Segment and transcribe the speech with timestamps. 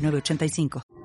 [0.00, 0.99] 985.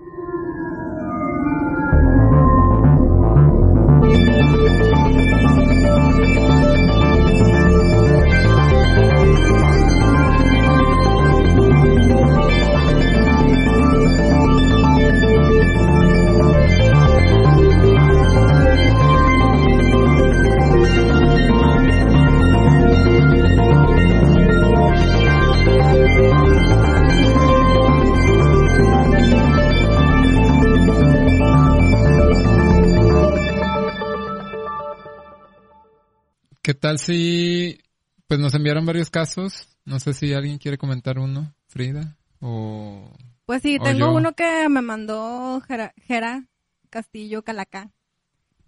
[36.65, 37.77] ¿Qué tal si
[38.25, 39.77] pues nos enviaron varios casos?
[39.85, 44.81] No sé si alguien quiere comentar uno, Frida o Pues sí, tengo uno que me
[44.81, 46.47] mandó Jera,
[46.89, 47.91] Castillo Calacá.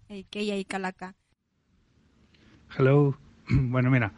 [0.08, 1.16] AKA Calacá.
[2.78, 3.18] Hello.
[3.48, 4.12] Bueno, mira,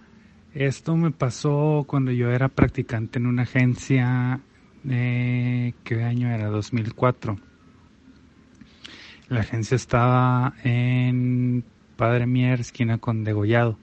[0.53, 4.43] esto me pasó cuando yo era practicante en una agencia,
[4.91, 6.49] eh, ¿qué año era?
[6.49, 7.39] 2004.
[9.31, 11.65] La agencia estaba en
[12.01, 13.77] Padre Mier, esquina con Degollado.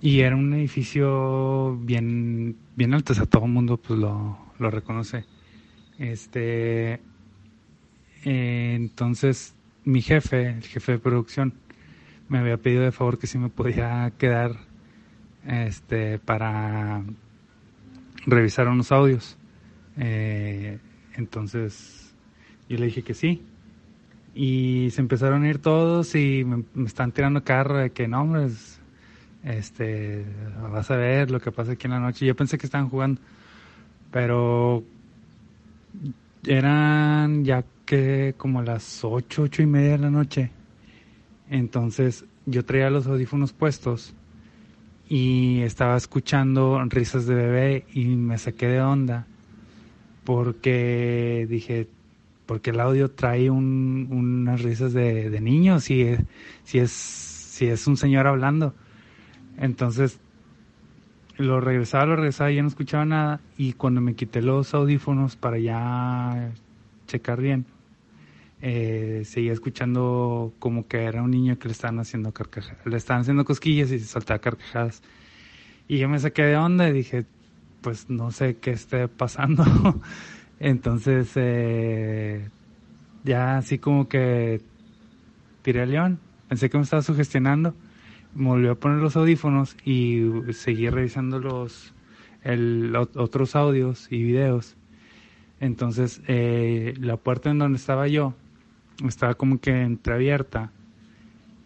[0.00, 5.24] Y era un edificio bien, bien alto, o sea, todo el mundo pues lo, reconoce.
[5.98, 7.00] Este,
[8.24, 11.54] eh, entonces mi jefe, el jefe de producción,
[12.28, 14.52] me había pedido de favor que si me podía quedar
[15.48, 17.02] este, para
[18.26, 19.36] revisar unos audios.
[19.98, 20.78] Eh,
[21.16, 22.14] entonces
[22.68, 23.42] yo le dije que sí
[24.34, 28.48] y se empezaron a ir todos y me, están tirando carro de que no, hombre,
[29.42, 30.24] este,
[30.70, 32.26] vas a ver lo que pasa aquí en la noche.
[32.26, 33.20] Yo pensé que estaban jugando,
[34.10, 34.84] pero
[36.46, 40.50] eran ya que como las ocho, ocho y media de la noche.
[41.48, 44.14] Entonces yo traía los audífonos puestos
[45.08, 49.26] y estaba escuchando risas de bebé y me saqué de onda
[50.24, 51.88] porque dije,
[52.50, 56.18] porque el audio trae unas risas de, niños si es,
[56.64, 58.74] si, es, si es un señor hablando.
[59.56, 60.18] Entonces,
[61.36, 63.40] lo regresaba, lo regresaba y ya no escuchaba nada.
[63.56, 66.50] Y cuando me quité los audífonos para ya
[67.06, 67.66] checar bien,
[68.62, 73.20] eh, seguía escuchando como que era un niño que le estaban haciendo carcajadas, le estaban
[73.20, 75.04] haciendo cosquillas y se soltaba carcajadas.
[75.86, 77.26] Y yo me saqué de onda y dije,
[77.80, 79.64] pues no sé qué esté pasando.
[80.60, 82.48] Entonces, eh,
[83.24, 84.60] ya así como que
[85.62, 86.20] tiré al león.
[86.48, 87.74] Pensé que me estaba sugestionando.
[88.34, 90.22] Me volvió a poner los audífonos y
[90.52, 91.92] seguí revisando los
[93.16, 94.76] otros audios y videos.
[95.58, 98.34] Entonces, eh, la puerta en donde estaba yo
[99.08, 100.72] estaba como que entreabierta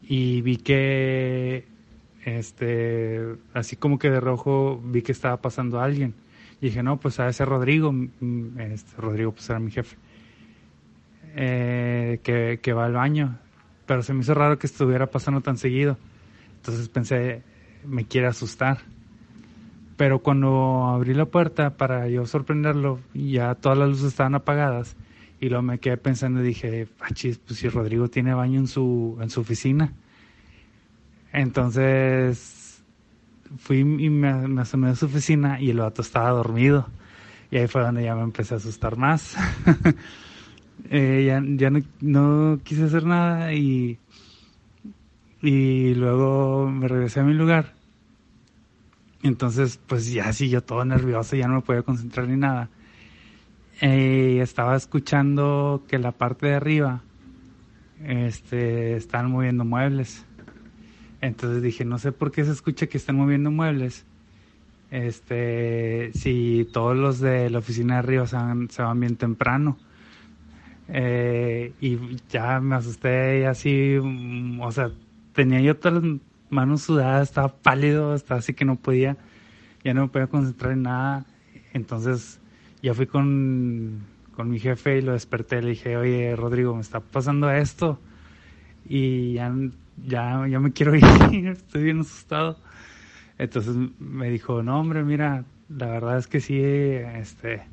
[0.03, 1.67] y vi que,
[2.25, 6.15] este, así como que de rojo vi que estaba pasando alguien.
[6.65, 7.95] Dije, no, pues a ese Rodrigo,
[8.59, 9.99] este, Rodrigo pues era mi jefe,
[11.37, 13.37] eh, que, que va al baño.
[13.85, 15.99] Pero se me hizo raro que estuviera pasando tan seguido.
[16.57, 17.43] Entonces pensé,
[17.85, 18.79] me quiere asustar.
[19.99, 24.97] Pero cuando abrí la puerta para yo sorprenderlo, ya todas las luces estaban apagadas.
[25.41, 29.29] Y luego me quedé pensando y dije, pues si Rodrigo tiene baño en su, en
[29.29, 29.93] su oficina.
[31.31, 32.74] Entonces
[33.59, 36.89] fui y me, asomé a su oficina y el vato estaba dormido.
[37.51, 39.37] Y ahí fue donde ya me empecé a asustar más.
[40.91, 43.99] Eh, ya ya no, quise hacer nada y,
[45.41, 47.75] y luego me regresé a mi lugar.
[49.23, 52.69] Entonces, pues ya sí, yo todo nervioso, ya no me podía concentrar ni nada.
[53.81, 57.03] Eh, estaba escuchando que la parte de arriba
[58.05, 60.27] este, estaban moviendo muebles.
[61.25, 64.05] Entonces dije, no sé por qué se escucha que están moviendo muebles.
[64.91, 69.79] Este, si todos los de la oficina de arriba se van, bien temprano.
[70.89, 71.99] Eh, y
[72.29, 74.91] ya me asusté y así, mm, o sea,
[75.33, 79.17] tenía yo todas las manos sudadas, estaba pálido, estaba así que no podía,
[79.83, 81.25] ya no me podía concentrar en nada.
[81.73, 82.39] Entonces
[82.83, 84.01] ya fui con,
[84.37, 87.99] con mi jefe y lo desperté, le dije, oye Rodrigo, me está pasando esto.
[88.87, 89.51] Y ya
[89.97, 92.61] ya, ya me quiero ir, estoy bien asustado.
[93.39, 97.71] Entonces me dijo, no hombre, mira, la verdad es que sí, este,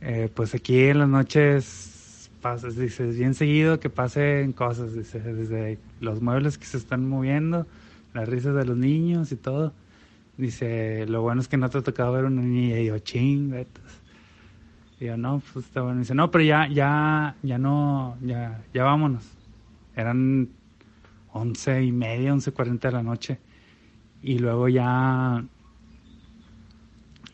[0.00, 5.20] Eh, pues aquí en las noches pasa, dice, es bien seguido que pasen cosas, dice,
[5.20, 7.66] desde los muebles que se están moviendo,
[8.14, 9.74] las risas de los niños y todo.
[10.36, 13.50] Dice, lo bueno es que no te ha tocado ver una niña y yo, ching,
[13.50, 14.02] vetas".
[14.98, 16.00] Y yo, no, pues está bueno.
[16.00, 19.38] Dice, no, pero ya, ya, ya no, ya, ya vámonos.
[19.94, 20.50] Eran
[21.32, 23.38] once y media, once cuarenta de la noche.
[24.22, 25.44] Y luego ya,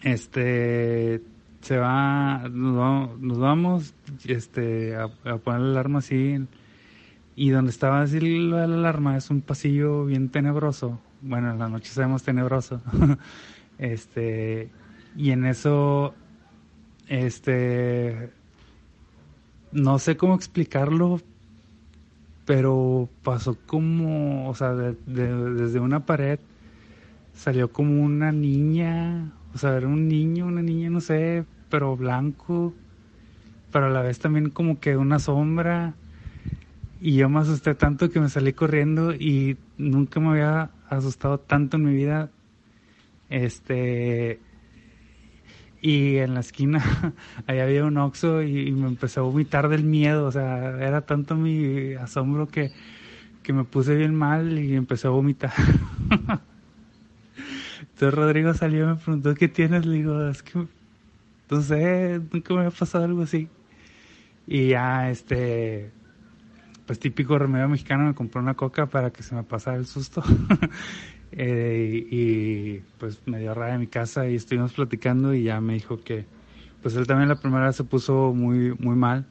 [0.03, 1.23] este,
[1.61, 3.95] se va, nos vamos,
[4.25, 6.37] este, a, a poner la alarma así.
[7.35, 10.99] Y donde estaba así la alarma es un pasillo bien tenebroso.
[11.21, 12.81] Bueno, en la noche sabemos tenebroso.
[13.79, 14.71] este,
[15.17, 16.15] y en eso,
[17.09, 18.31] este,
[19.73, 21.21] no sé cómo explicarlo,
[22.47, 26.41] pero pasó como, o sea, de- de- desde una pared
[27.35, 32.77] salió como una niña, o sea, era un niño, una niña, no sé, pero blanco,
[33.71, 35.97] pero a la vez también como que una sombra.
[36.99, 41.77] Y yo me asusté tanto que me salí corriendo y nunca me había asustado tanto
[41.77, 42.33] en mi vida.
[43.29, 44.46] Este.
[45.81, 46.83] Y en la esquina,
[47.47, 50.27] ahí había un oxo y, me empecé a vomitar del miedo.
[50.27, 52.73] O sea, era tanto mi asombro que,
[53.43, 55.53] que me puse bien mal y empecé a vomitar.
[57.81, 59.87] Entonces Rodrigo salió y me preguntó qué tienes.
[59.87, 60.67] Le digo, es que
[61.51, 63.49] no sé, nunca me había pasado algo así.
[64.47, 65.91] Y ya, este,
[66.87, 70.23] pues típico remedio mexicano, me compré una coca para que se me pasara el susto.
[71.37, 75.75] Eh, y, pues me dio raya en mi casa y estuvimos platicando y ya me
[75.75, 76.25] dijo que
[76.83, 79.27] pues él también la primera vez se puso muy muy mal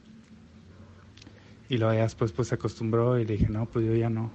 [1.68, 4.30] y luego ya después pues se acostumbró y le dije no pues yo ya no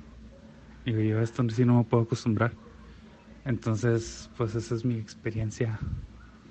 [0.85, 2.51] digo yo esto sí no me puedo acostumbrar
[3.45, 5.79] entonces pues esa es mi experiencia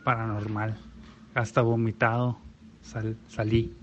[0.05, 0.77] paranormal.
[1.35, 2.39] Hasta vomitado
[2.83, 3.77] sal- salí.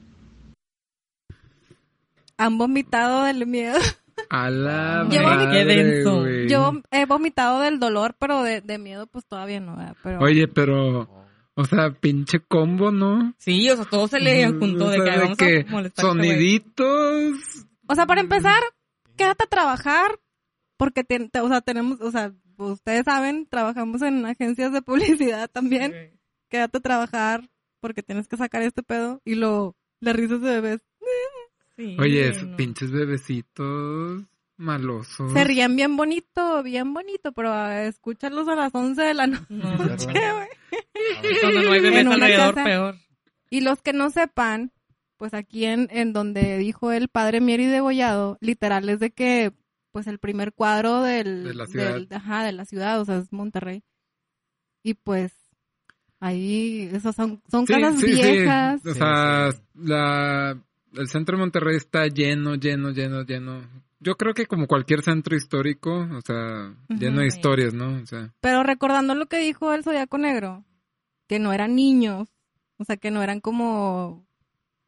[2.37, 3.79] Han vomitado del miedo.
[4.29, 6.27] A la Yo vomité- madre, Qué denso.
[6.47, 9.95] Yo he vomitado del dolor, pero de, de miedo pues todavía no, ¿verdad?
[10.03, 11.09] Pero Oye, pero,
[11.55, 13.33] o sea, pinche combo, ¿no?
[13.37, 16.27] Sí, o sea, todo se le juntó O de que vamos que a molestar este
[16.71, 17.37] soniditos.
[17.87, 18.61] O sea, para empezar,
[19.15, 20.19] quédate a trabajar,
[20.77, 25.49] porque te- te- o sea, tenemos, o sea, ustedes saben, trabajamos en agencias de publicidad
[25.49, 26.19] también.
[26.49, 27.49] Quédate a trabajar
[27.81, 30.81] porque tienes que sacar este pedo y lo, las risas de bebés.
[31.77, 32.57] Sí, Oye, esos no.
[32.57, 34.23] pinches bebecitos
[34.57, 35.31] malosos.
[35.33, 39.45] Se ríen bien bonito, bien bonito, pero ah, escúchalos a las 11 de la noche,
[39.49, 40.47] No, güey.
[41.41, 42.95] cuando no hay bebés En una alrededor, casa- peor.
[43.49, 44.71] Y los que no sepan,
[45.17, 49.53] pues aquí en, en donde dijo el padre Mieri Degollado, literal es de que,
[49.91, 51.93] pues el primer cuadro del, De la ciudad.
[51.93, 53.83] del- ajá, de la ciudad, o sea, es Monterrey.
[54.83, 55.33] Y pues,
[56.19, 58.21] ahí, esos son, son Sí, casas sí, sí.
[58.21, 58.85] viejas.
[58.85, 60.61] O sea, la,
[60.93, 63.61] el centro de Monterrey está lleno, lleno, lleno, lleno.
[63.99, 68.01] Yo creo que como cualquier centro histórico, o sea, lleno de historias, ¿no?
[68.01, 70.63] O sea, Pero recordando lo que dijo el Zodiaco Negro,
[71.27, 72.29] que no eran niños,
[72.77, 74.25] o sea, que no eran como,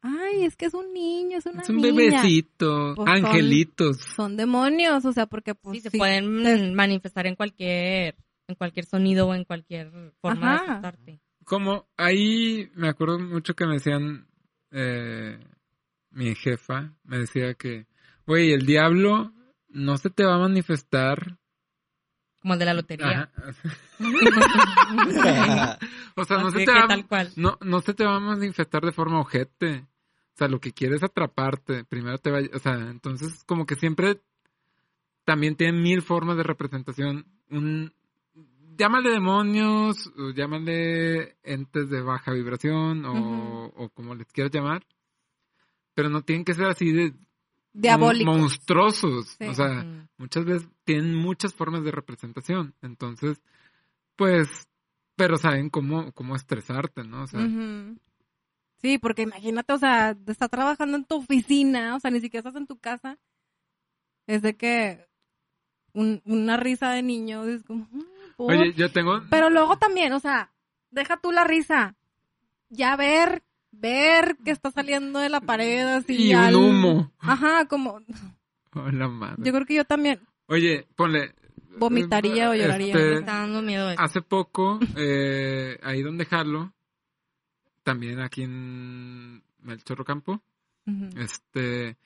[0.00, 1.92] ay, es que es un niño, es una es un niña.
[1.92, 3.96] bebecito, Pues angelitos.
[4.14, 8.14] Son demonios, o sea, porque pues Sí, se sí, pueden manifestar en cualquier,
[8.46, 10.64] en cualquier sonido o en cualquier forma Ajá.
[10.64, 11.20] de asustarte.
[11.44, 14.28] Como ahí me acuerdo mucho que me decían,
[14.70, 15.36] eh,
[16.10, 17.86] mi jefa me decía que,
[18.26, 19.32] güey, el diablo
[19.68, 21.38] no se te va a manifestar.
[22.40, 23.30] Como el de la lotería.
[23.36, 23.52] Ajá.
[26.16, 27.30] o sea, no se, te va, tal cual.
[27.36, 29.86] no, no se te va a manifestar de forma ojete.
[30.34, 31.84] O sea, lo que quieres es atraparte.
[31.84, 34.20] Primero te va, o sea, entonces como que siempre
[35.24, 37.26] también tienen mil formas de representación.
[37.50, 37.92] Un,
[38.78, 44.82] llámale demonios, o llámale entes de baja vibración, o, o como les quieras llamar.
[46.00, 47.12] Pero no tienen que ser así de
[47.74, 48.32] diabólicos.
[48.32, 49.36] mon- monstruosos.
[49.38, 49.44] Sí.
[49.44, 52.74] O sea, muchas veces tienen muchas formas de representación.
[52.80, 53.42] Entonces,
[54.16, 54.48] pues,
[55.14, 57.24] pero saben cómo, cómo estresarte, ¿no?
[57.24, 57.46] O sea.
[58.80, 62.58] Sí, porque imagínate, o sea, estás trabajando en tu oficina, o sea, ni siquiera estás
[62.58, 63.18] en tu casa.
[64.26, 65.06] Es de que
[65.92, 67.86] un- una risa de niño es como...
[68.38, 69.20] Oye, yo tengo...
[69.28, 70.50] Pero luego también, o sea,
[70.90, 71.94] deja tú la risa.
[72.70, 76.28] Ya ver, ver que está saliendo de la pared así.
[76.30, 77.12] Y un al- humo.
[77.18, 78.00] Ajá, como...
[78.74, 79.36] Oh, la madre.
[79.44, 81.34] Yo creo que yo también Oye, ponle...
[81.78, 82.94] vomitaría o lloraría.
[82.94, 84.00] este, Me está dando miedo eso.
[84.00, 86.72] hace poco, eh, ahí donde Jalo,
[87.82, 90.40] también aquí en el Chorrocampo,
[90.86, 91.08] Ujú.
[91.18, 91.96] este...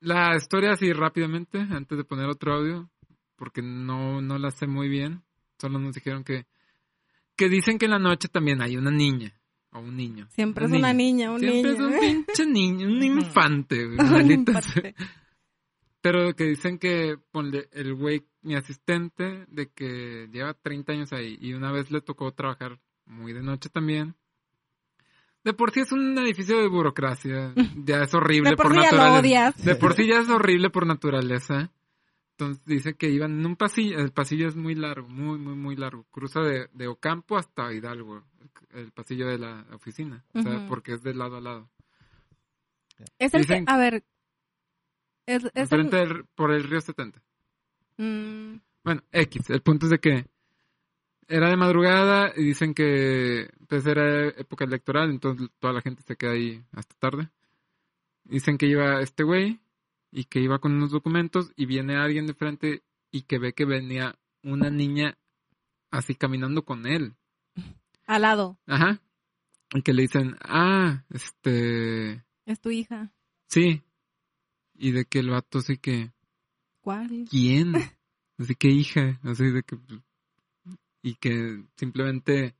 [0.00, 2.90] La historia así rápidamente, antes de poner otro audio,
[3.36, 5.22] porque no, no la sé muy bien.
[5.60, 6.44] Solo nos dijeron que,
[7.36, 9.32] que dicen que en la noche también hay una niña.
[9.72, 10.26] O un niño.
[10.30, 11.88] Siempre es una niña, un Siempre niño.
[11.88, 14.94] es un pinche niño, un infante, güey, Un infante.
[16.00, 21.38] Pero que dicen que ponle el güey, mi asistente, de que lleva 30 años ahí
[21.40, 24.14] y una vez le tocó trabajar muy de noche también.
[25.44, 27.52] De por sí es un edificio de burocracia,
[27.84, 29.18] ya es horrible De por por, sí ya lo naturaleza.
[29.20, 29.64] odias.
[29.64, 31.70] De por sí ya es horrible por naturaleza.
[32.32, 35.76] Entonces dice que iban en un pasillo, el pasillo es muy largo, muy, muy, muy
[35.76, 36.04] largo.
[36.10, 38.24] Cruza de, de Ocampo hasta Hidalgo,
[38.70, 41.70] el, pasillo de la oficina, o sea, porque es de lado a lado.
[43.18, 44.02] Es el que, Dicen- a ver.
[45.26, 47.22] Es, es el- del- por el río 70.
[47.98, 50.26] Mm, Bueno, X, el punto es de que
[51.28, 56.16] era de madrugada y dicen que pues era época electoral, entonces toda la gente se
[56.16, 57.28] queda ahí hasta tarde.
[58.24, 59.60] Dicen que iba este güey
[60.12, 63.64] y que iba con unos documentos y viene alguien de frente y que ve que
[63.64, 65.18] venía una niña
[65.90, 67.16] así caminando con él.
[68.06, 68.58] al lado.
[68.66, 69.00] Ajá.
[69.74, 73.10] Y que le dicen, ah, este, Es tu hija.
[73.48, 73.82] sí.
[74.74, 76.12] Y de que el vato así que,
[76.80, 77.26] ¿Cuál?
[77.30, 77.72] ¿quién?
[78.38, 79.76] Así que hija, así de que
[81.02, 82.56] y que simplemente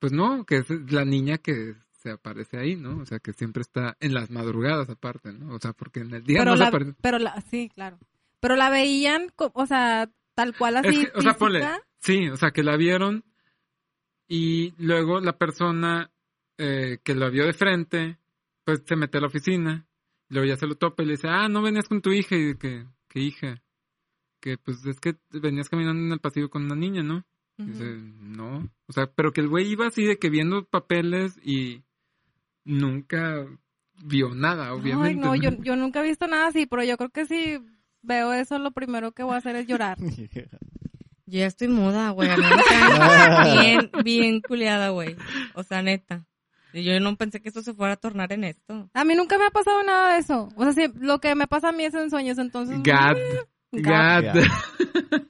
[0.00, 2.98] pues no, que es la niña que se aparece ahí, ¿no?
[2.98, 5.54] O sea, que siempre está en las madrugadas aparte, ¿no?
[5.54, 6.94] O sea, porque en el día Pero no se la, aparece.
[7.00, 7.98] pero la, sí, claro.
[8.40, 10.88] Pero la veían, o sea, tal cual así.
[10.88, 11.66] Es que, o sea, ponle,
[12.00, 13.24] sí, o sea, que la vieron
[14.28, 16.10] y luego la persona
[16.58, 18.18] eh, que la vio de frente,
[18.64, 19.86] pues se mete a la oficina,
[20.28, 22.36] y luego ya se lo topa y le dice, ah, no venías con tu hija,
[22.36, 23.62] y que, ¿qué hija?
[24.40, 27.24] Que pues es que venías caminando en el pasillo con una niña, ¿no?
[27.56, 31.84] Dice, no, o sea, pero que el güey iba así de que viendo papeles y
[32.64, 33.46] nunca
[34.02, 35.08] vio nada, obviamente.
[35.08, 35.34] Ay, no, ¿no?
[35.36, 37.58] yo, yo nunca he visto nada así, pero yo creo que si
[38.02, 39.98] veo eso, lo primero que voy a hacer es llorar.
[41.26, 42.28] Yo ya estoy muda, güey.
[42.28, 45.16] A mí me cae bien, bien culiada, güey.
[45.54, 46.26] O sea, neta.
[46.74, 48.90] Yo no pensé que esto se fuera a tornar en esto.
[48.92, 50.50] A mí nunca me ha pasado nada de eso.
[50.54, 52.78] O sea, sí, lo que me pasa a mí es en sueños, entonces...
[52.82, 53.16] Gad,
[53.82, 54.34] Gad.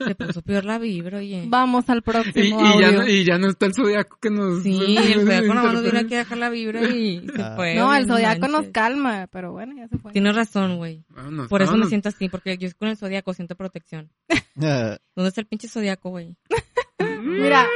[0.06, 1.44] Se puso peor la vibra, oye.
[1.48, 2.98] Vamos al próximo y ya audio.
[3.00, 4.62] no, y ya no está el zodiaco que nos...
[4.62, 7.52] Sí, el zodiaco nada más nos vino aquí a dejar la vibra y se Ah.
[7.56, 7.74] fue.
[7.74, 10.12] No, el zodiaco nos calma, pero bueno, ya se fue.
[10.12, 11.04] Tienes razón, güey.
[11.08, 14.10] Vámonos, Por eso me siento así, porque yo con el zodiaco siento protección.
[14.54, 14.98] ¿Dónde
[15.28, 16.36] está el pinche zodiaco, güey?
[17.22, 17.66] Mira,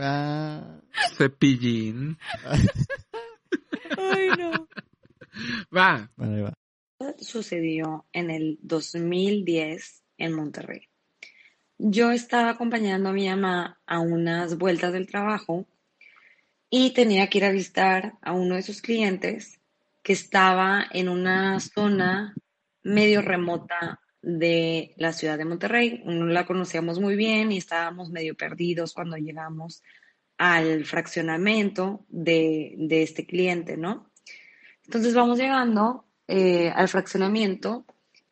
[0.00, 0.62] ah,
[1.16, 2.18] Cepillín.
[3.96, 4.68] Ay, no.
[5.76, 6.08] Va.
[6.16, 6.52] bueno, ahí va.
[7.18, 10.88] Sucedió en el 2010 en Monterrey.
[11.78, 15.66] Yo estaba acompañando a mi mamá a unas vueltas del trabajo
[16.70, 19.60] y tenía que ir a visitar a uno de sus clientes
[20.02, 22.34] que estaba en una zona
[22.82, 26.02] medio remota de la ciudad de Monterrey.
[26.04, 29.82] No la conocíamos muy bien y estábamos medio perdidos cuando llegamos
[30.38, 34.10] al fraccionamiento de, de este cliente, ¿no?
[34.84, 37.84] Entonces vamos llegando eh, al fraccionamiento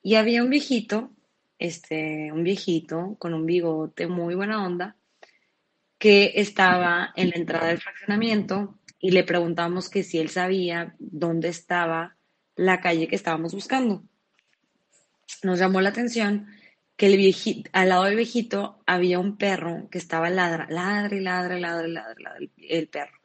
[0.03, 1.11] y había un viejito,
[1.59, 4.97] este, un viejito con un bigote muy buena onda,
[5.99, 11.49] que estaba en la entrada del fraccionamiento y le preguntamos que si él sabía dónde
[11.49, 12.17] estaba
[12.57, 14.03] la calle que estábamos buscando.
[15.43, 16.49] Nos llamó la atención
[16.97, 21.59] que el viejito, al lado del viejito había un perro que estaba ladra, ladra ladra,
[21.59, 23.22] ladra, ladra, ladra, el perro.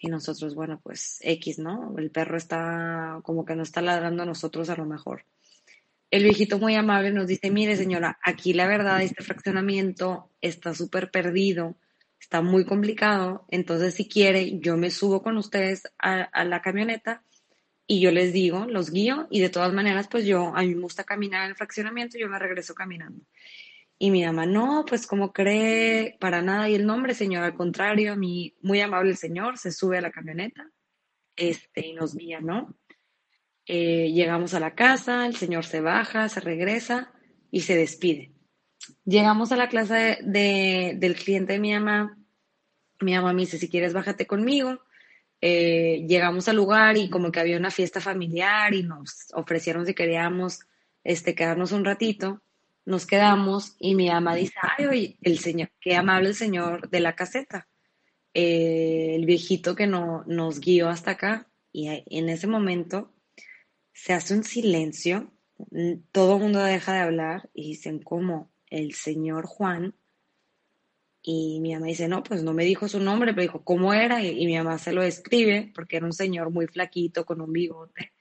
[0.00, 1.94] Y nosotros, bueno, pues X, ¿no?
[1.98, 5.26] El perro está como que no está ladrando a nosotros a lo mejor.
[6.10, 11.12] El viejito muy amable nos dice, mire señora, aquí la verdad, este fraccionamiento está súper
[11.12, 11.76] perdido,
[12.18, 17.22] está muy complicado, entonces si quiere, yo me subo con ustedes a, la camioneta
[17.86, 20.82] y yo les digo, los guío y de todas maneras, pues yo, a mí me
[20.82, 23.22] gusta caminar en el fraccionamiento, yo me regreso caminando.
[24.02, 26.70] Y mi mamá, no, pues como cree, para nada.
[26.70, 30.70] Y el nombre, señor, al contrario, mí, muy amable señor, se sube a la camioneta
[31.36, 32.74] este, y nos guía, ¿no?
[33.66, 37.12] Eh, llegamos a la casa, el señor se baja, se regresa
[37.50, 38.32] y se despide.
[39.04, 42.16] Llegamos a la clase de- del cliente de mi mamá.
[43.00, 44.80] Mi mamá me dice, si quieres, bájate conmigo.
[45.42, 49.92] Eh, llegamos al lugar y como que había una fiesta familiar y nos ofrecieron si
[49.92, 50.60] queríamos
[51.04, 52.42] este, quedarnos un ratito.
[52.84, 57.00] Nos quedamos y mi mamá dice, ay, oye, el señor, qué amable el señor de
[57.00, 57.68] la caseta.
[58.32, 61.48] Eh, el viejito que no, nos guió hasta acá.
[61.72, 63.14] Y en ese momento
[63.92, 65.32] se hace un silencio,
[66.10, 69.94] todo el mundo deja de hablar y dicen como el señor Juan.
[71.22, 74.22] Y mi mamá dice, no, pues no me dijo su nombre, pero dijo, ¿cómo era?
[74.22, 77.52] Y, y mi mamá se lo describe, porque era un señor muy flaquito, con un
[77.52, 78.12] bigote,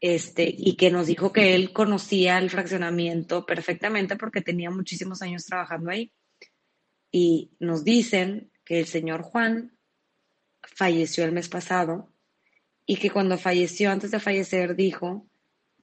[0.00, 5.46] este, y que nos dijo que él conocía el fraccionamiento perfectamente porque tenía muchísimos años
[5.46, 6.12] trabajando ahí.
[7.10, 9.76] Y nos dicen que el señor Juan
[10.62, 12.10] falleció el mes pasado
[12.86, 15.26] y que cuando falleció, antes de fallecer, dijo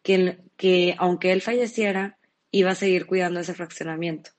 [0.03, 2.17] que, que aunque él falleciera,
[2.51, 4.31] iba a seguir cuidando ese fraccionamiento.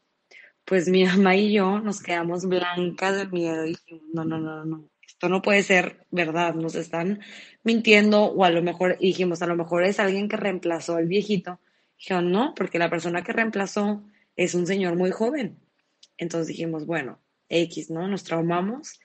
[0.64, 4.64] Pues mi mamá y yo nos quedamos blancas de miedo y dijimos, no, no, no,
[4.64, 7.20] no, esto no puede ser verdad, nos están
[7.62, 11.60] mintiendo o a lo mejor, dijimos, a lo mejor es alguien que reemplazó al viejito.
[11.98, 14.02] Dijeron, no, porque la persona que reemplazó
[14.36, 15.58] es un señor muy joven.
[16.16, 18.08] Entonces dijimos, bueno, X, ¿no?
[18.08, 19.00] Nos traumamos.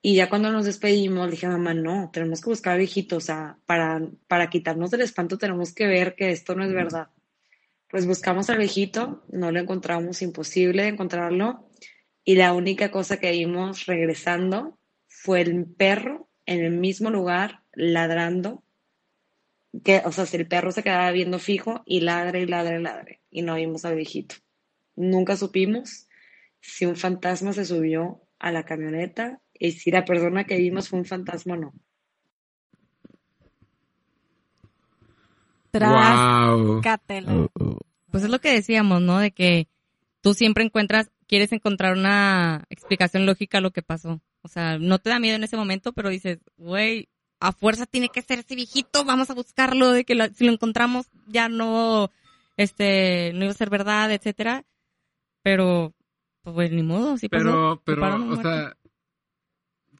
[0.00, 3.58] Y ya cuando nos despedimos, dije mamá, no, tenemos que buscar al viejito, o sea,
[3.66, 7.08] para, para quitarnos del espanto tenemos que ver que esto no es verdad.
[7.90, 11.68] Pues buscamos al viejito, no lo encontramos, imposible de encontrarlo.
[12.24, 14.79] Y la única cosa que vimos regresando
[15.22, 18.62] fue el perro en el mismo lugar, ladrando.
[19.84, 22.82] Que, o sea, si el perro se quedaba viendo fijo y ladre y ladre y
[22.82, 23.20] ladre.
[23.30, 24.36] Y no vimos al viejito.
[24.96, 26.08] Nunca supimos
[26.60, 30.98] si un fantasma se subió a la camioneta y si la persona que vimos fue
[30.98, 31.74] un fantasma o no.
[35.74, 36.80] Wow.
[36.80, 37.78] Oh, oh.
[38.10, 39.18] Pues es lo que decíamos, ¿no?
[39.18, 39.68] De que
[40.22, 44.20] tú siempre encuentras, quieres encontrar una explicación lógica a lo que pasó.
[44.42, 47.08] O sea, no te da miedo en ese momento, pero dices, güey,
[47.38, 50.52] a fuerza tiene que ser ese viejito, vamos a buscarlo, de que lo- si lo
[50.52, 52.10] encontramos ya no,
[52.56, 54.64] este, no iba a ser verdad, etcétera.
[55.44, 55.94] Pero,
[56.42, 57.44] pues, ni modo, sí pasó.
[57.44, 58.76] Pero, pero, o sea,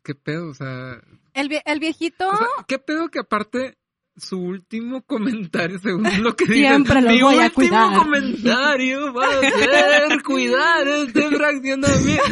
[0.02, 0.48] ¿qué pedo?
[0.50, 1.00] O sea,
[1.34, 3.78] El, vie- el viejito o sea, ¿qué pedo que aparte
[4.16, 7.94] su último comentario, según lo que dice, Siempre lo mi voy a último cuidar"?
[7.96, 12.22] comentario va a ser cuidar este fraccionamiento.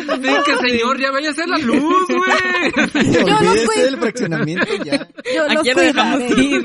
[0.45, 2.31] Que señor, ya vaya a hacer la luz, güey.
[3.27, 3.85] Yo Olvídese cuido.
[3.85, 5.09] del fraccionamiento ya.
[5.35, 6.65] yo ¿A los quién lo dejamos ir?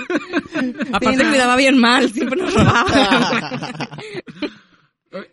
[0.91, 1.29] Aparte Sí, no.
[1.29, 3.89] cuidaba bien mal, siempre nos robaba.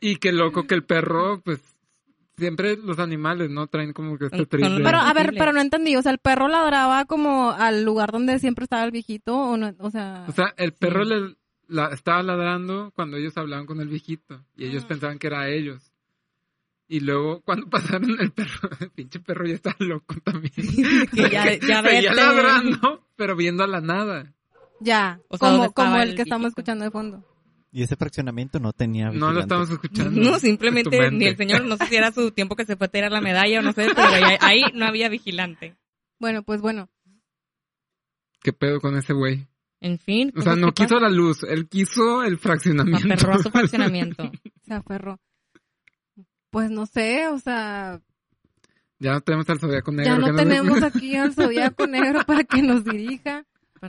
[0.01, 1.61] Y qué loco que el perro, pues,
[2.41, 3.69] siempre los animales, ¿no?
[3.69, 5.95] Traen como que este de- Pero, a ver, pero no entendí.
[5.97, 9.37] O sea, el perro ladraba como al lugar donde siempre estaba el viejito.
[9.37, 11.37] O, no, o sea, O sea, el perro le,
[11.69, 14.69] la, estaba ladrando cuando ellos hablaban con el viejito y Ah.
[14.69, 15.93] ellos pensaban que era ellos.
[16.89, 20.53] Y luego, cuando pasaron el perro, el pinche perro ya estaba loco también.
[21.15, 24.33] que ya, ya Seguía ladrando, pero viendo a la nada.
[24.81, 25.21] ya.
[25.29, 27.25] O sea, como, ¿dónde estaba como el el que estamos escuchando de fondo.
[27.73, 29.41] Y ese fraccionamiento no tenía No lo vigilante.
[29.43, 30.21] estamos escuchando.
[30.21, 32.91] No, simplemente ni el señor, no sé si era su tiempo que se fue a
[32.91, 35.77] tirar la medalla o no sé, pero ahí, ahí no había vigilante.
[36.19, 36.89] Bueno, pues bueno.
[38.43, 39.47] ¿Qué pedo con ese güey?
[39.81, 40.33] En fin.
[40.37, 43.07] O sea, no quiso la luz, él quiso el fraccionamiento.
[43.15, 44.31] Aferró a su fraccionamiento.
[44.67, 45.21] Se aferró.
[46.51, 48.01] Pues no sé, o sea,
[48.99, 50.13] ya no tenemos al zodiaco negro.
[50.15, 53.45] ya no nos- tenemos aquí al zodiaco negro para que nos dirija.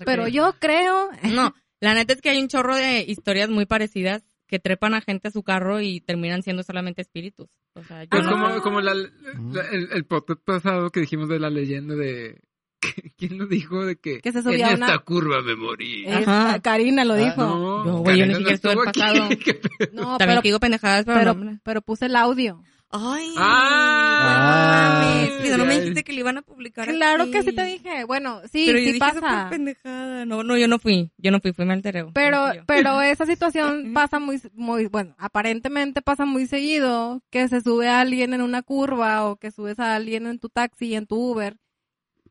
[0.06, 1.10] Pero yo creo.
[1.34, 5.02] No, la neta es que hay un chorro de historias muy parecidas que trepan a
[5.02, 7.48] gente a su carro y terminan siendo solamente espíritus.
[7.74, 11.30] O sea, yo Pues no- como, como la, la- el, el podcast pasado que dijimos
[11.30, 12.41] de la leyenda de...
[13.17, 16.06] ¿Quién nos dijo de que, Que se subía en una- esta curva me morí?
[16.08, 16.60] Ajá.
[16.62, 17.36] Karina lo Ah, dijo.
[17.41, 19.30] No, Yo, güey, yo ni siquiera estuve estuvo el pasado.
[19.94, 21.60] No, También pero, digo pendejadas, pero, pero, no.
[21.63, 22.62] pero puse el audio.
[22.91, 23.34] Ay.
[23.38, 27.32] Ah, mames, pero no me dijiste que le iban a publicar Claro aquí.
[27.32, 28.04] que sí te dije.
[28.06, 29.47] Bueno, sí, pero yo sí dije, "Esa pasa.
[29.49, 30.25] pendejada.
[30.25, 31.12] No, no, yo no fui.
[31.17, 32.12] Yo no fui, fui me altereo.
[32.13, 32.63] Pero, No yo.
[32.65, 38.01] pero esa situación pasa muy, muy, bueno, aparentemente pasa muy seguido que se sube a
[38.01, 41.58] alguien en una curva o que subes a alguien en tu taxi, en tu Uber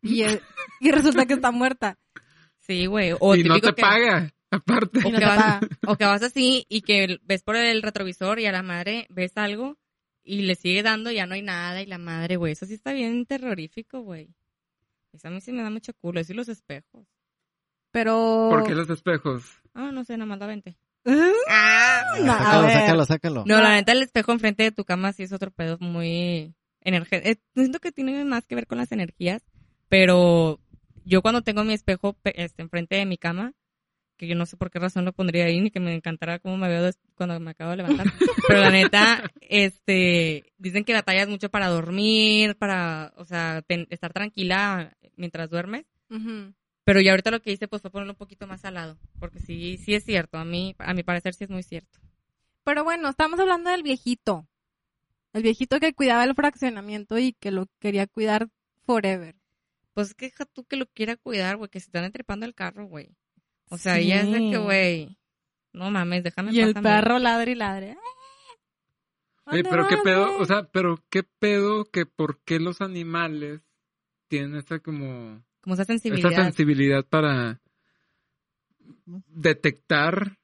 [0.02, 0.24] y,
[0.80, 1.98] y resulta que está muerta.
[2.58, 3.14] Sí, güey.
[3.18, 5.00] O y no te que- paga, aparte.
[5.00, 8.52] No que, vas, o que vas así y que ves por el retrovisor y a
[8.52, 9.76] la madre ves algo
[10.22, 12.92] y le sigue dando ya no hay nada y la madre, güey, eso sí está
[12.92, 14.34] bien terrorífico, güey.
[15.12, 17.06] Eso a mí sí me da mucho culo, eso y los espejos.
[17.90, 18.48] Pero...
[18.50, 19.44] ¿Por qué los espejos?
[19.74, 20.76] Ah, no sé, nada más la vente.
[21.48, 22.72] Ah, no, sácalo, ver.
[22.72, 23.44] sácalo, sácalo.
[23.46, 27.40] No, la neta, el espejo enfrente de tu cama sí es otro pedo muy energético.
[27.54, 29.42] Siento que tiene más que ver con las energías,
[29.88, 30.60] pero
[31.04, 33.54] yo cuando tengo mi espejo pe- este, enfrente de mi cama,
[34.20, 36.56] que yo no sé por qué razón lo pondría ahí, ni que me encantara cómo
[36.58, 38.06] me veo cuando me acabo de levantar,
[38.46, 44.12] pero la neta, este, dicen que batallas mucho para dormir, para, o sea, ten- estar
[44.12, 45.86] tranquila mientras duermes.
[46.84, 49.38] Pero ya ahorita lo que hice pues fue ponerlo un poquito más al lado, porque
[49.38, 51.98] sí, sí es cierto, a mí, a mi parecer sí es muy cierto.
[52.64, 54.46] Pero bueno, estamos hablando del viejito.
[55.32, 58.48] El viejito que cuidaba el fraccionamiento y que lo quería cuidar
[58.84, 59.36] forever.
[59.94, 62.86] Pues que deja tú que lo quiera cuidar, güey, que se están entrepando el carro,
[62.86, 63.16] güey.
[63.70, 64.56] O sea, ya es de que, Sí.
[64.56, 65.18] güey,
[65.72, 67.96] no mames, déjame Y el a perro ladre y ladre.
[69.46, 73.62] Oye, ¿Dónde pero qué pedo, o sea, pero qué pedo que por qué los animales
[74.28, 76.30] tienen esta como Como esa sensibilidad.
[76.30, 77.60] sensibilidad para
[79.06, 80.36] detectar,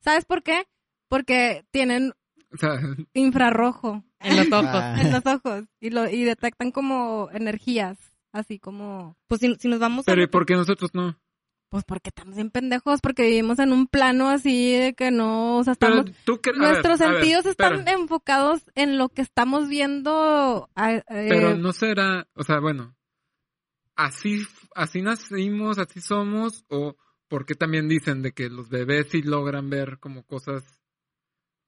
[0.00, 0.64] ¿Sabes por qué?
[1.08, 2.12] Porque tienen
[2.52, 2.70] o sea,
[3.14, 4.70] infrarrojo en los ojos.
[4.72, 4.96] Ah.
[5.00, 7.98] en los ojos y, lo, y detectan como energías
[8.32, 10.12] así como, Pues si, si nos vamos a...
[10.12, 11.18] Pero ¿y lo que- por qué nosotros no?
[11.68, 15.64] Pues porque estamos bien pendejos, porque vivimos en un plano así de que no, o
[15.64, 17.92] sea, estamos, tú ver, nuestros ver, sentidos están espera.
[17.92, 20.70] enfocados en lo que estamos viendo.
[20.74, 22.96] a- eh, Pero no será, o sea, bueno,
[23.96, 26.96] así, así nacimos, así somos, o
[27.28, 30.64] porque también dicen de que los bebés sí logran ver como cosas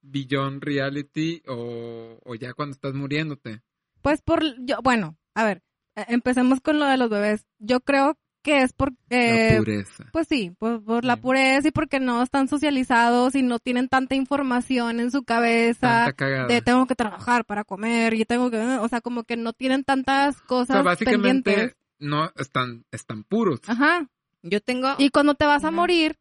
[0.03, 3.61] beyond reality o, o ya cuando estás muriéndote.
[4.01, 5.63] Pues por, yo, bueno, a ver,
[5.97, 7.47] eh, empecemos con lo de los bebés.
[7.59, 10.05] Yo creo que es por, eh, la pureza.
[10.13, 14.15] pues sí, por, por la pureza y porque no están socializados y no tienen tanta
[14.15, 16.13] información en su cabeza
[16.49, 19.85] de tengo que trabajar para comer y tengo que, o sea, como que no tienen
[19.85, 21.77] tantas o cosas sea, básicamente pendientes.
[21.99, 23.61] no están, están puros.
[23.67, 24.09] Ajá.
[24.43, 24.95] Yo tengo...
[24.97, 26.17] Y cuando te vas a morir,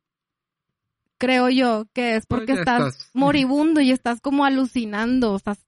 [1.17, 3.09] creo yo que es Pues porque estás.
[3.13, 5.59] moribundo y estás como alucinando, estás,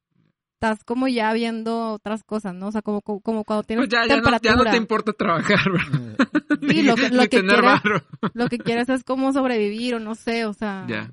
[0.61, 2.67] estás como ya viendo otras cosas, ¿no?
[2.67, 4.53] O sea, como, como, como cuando tienes Pues ya, ya, no, temperatura.
[4.53, 6.17] ya no te importa trabajar, ¿verdad?
[6.69, 8.03] Sí, lo que- lo que barro.
[8.33, 10.85] Lo que quieres es como sobrevivir o no sé, o sea.
[10.87, 11.11] Ya.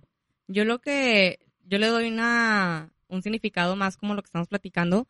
[0.48, 5.08] Yo lo que, yo le doy una, un significado más como lo que estamos platicando,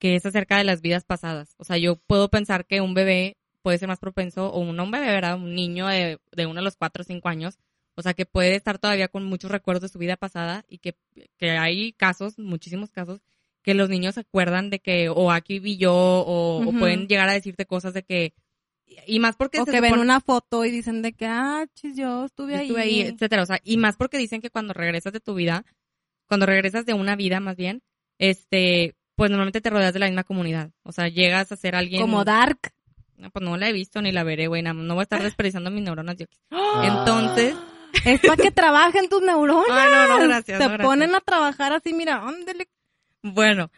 [0.00, 1.54] que es acerca de las vidas pasadas.
[1.56, 4.82] O sea, yo puedo pensar que un bebé puede ser más propenso, o un, no
[4.84, 5.36] un bebé, ¿verdad?
[5.36, 7.58] Un niño de, de uno a los cuatro o cinco años,
[7.94, 10.96] o sea, que puede estar todavía con muchos recuerdos de su vida pasada y que,
[11.38, 13.20] que hay casos, muchísimos casos,
[13.66, 17.32] que los niños se acuerdan de que, o aquí vi yo, o, pueden llegar a
[17.32, 18.32] decirte cosas de que,
[19.08, 21.96] y más porque O se que ven una foto y dicen de que, ah, chis,
[21.96, 22.66] yo estuve yo ahí.
[22.66, 23.42] estuve ahí, etcétera.
[23.42, 25.64] O sea, y más porque dicen que cuando regresas de tu vida,
[26.28, 27.82] cuando regresas de una vida más bien,
[28.18, 30.70] este, pues normalmente te rodeas de la misma comunidad.
[30.84, 32.00] O sea, llegas a ser alguien.
[32.00, 32.72] Como Dark.
[33.16, 34.62] No, pues no la he visto ni la veré, güey.
[34.62, 36.16] No, no voy a estar desperdiciando mis neuronas.
[36.16, 36.26] Yo.
[36.52, 37.00] Ah.
[37.00, 37.56] Entonces,
[38.04, 39.66] Es para que trabajen tus neuronas.
[39.70, 40.86] Ah, no, no, gracias, Te no, gracias.
[40.86, 42.68] ponen a trabajar así, mira, ándele.
[43.32, 43.70] Bueno,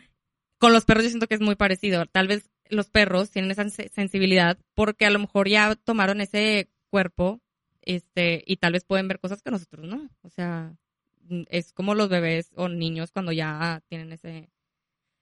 [0.59, 2.07] con los perros yo siento que es muy parecido.
[2.07, 6.69] Tal vez los perros tienen esa se- sensibilidad porque a lo mejor ya tomaron ese
[6.91, 7.41] cuerpo,
[7.83, 10.09] este, y tal vez pueden ver cosas que nosotros no.
[10.23, 10.75] O sea,
[11.29, 14.51] mm, es como los bebés o niños cuando ya tienen ese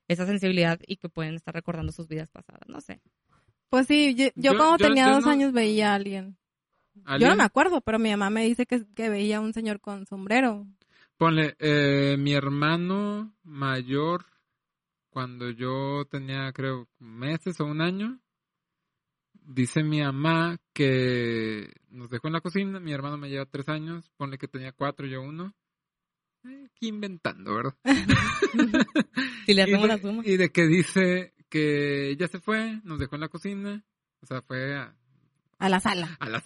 [0.08, 3.00] esa sensibilidad y que pueden estar recordando sus vidas pasadas, no sé.
[3.68, 6.36] Pues sí, yo, yo Yo- cuando yo- tenía yo dos no- años veía a alguien.
[6.94, 7.36] Yo no ¿Alguien?
[7.38, 10.64] me acuerdo, pero mi mamá me dice que, que veía a un señor con sombrero.
[11.16, 14.26] Ponle, eh, mi hermano mayor,
[15.08, 18.20] cuando yo tenía, creo, meses o un año,
[19.32, 24.10] dice mi mamá que nos dejó en la cocina, mi hermano me lleva tres años,
[24.18, 25.54] ponle que tenía cuatro, yo uno.
[26.44, 27.76] Eh, Aquí inventando, ¿verdad?
[29.46, 30.22] Si le y, de, la suma.
[30.24, 33.86] y de que dice que ella se fue, nos dejó en la cocina,
[34.20, 34.94] o sea, fue a,
[35.58, 36.16] A la sala.
[36.20, 36.42] a la,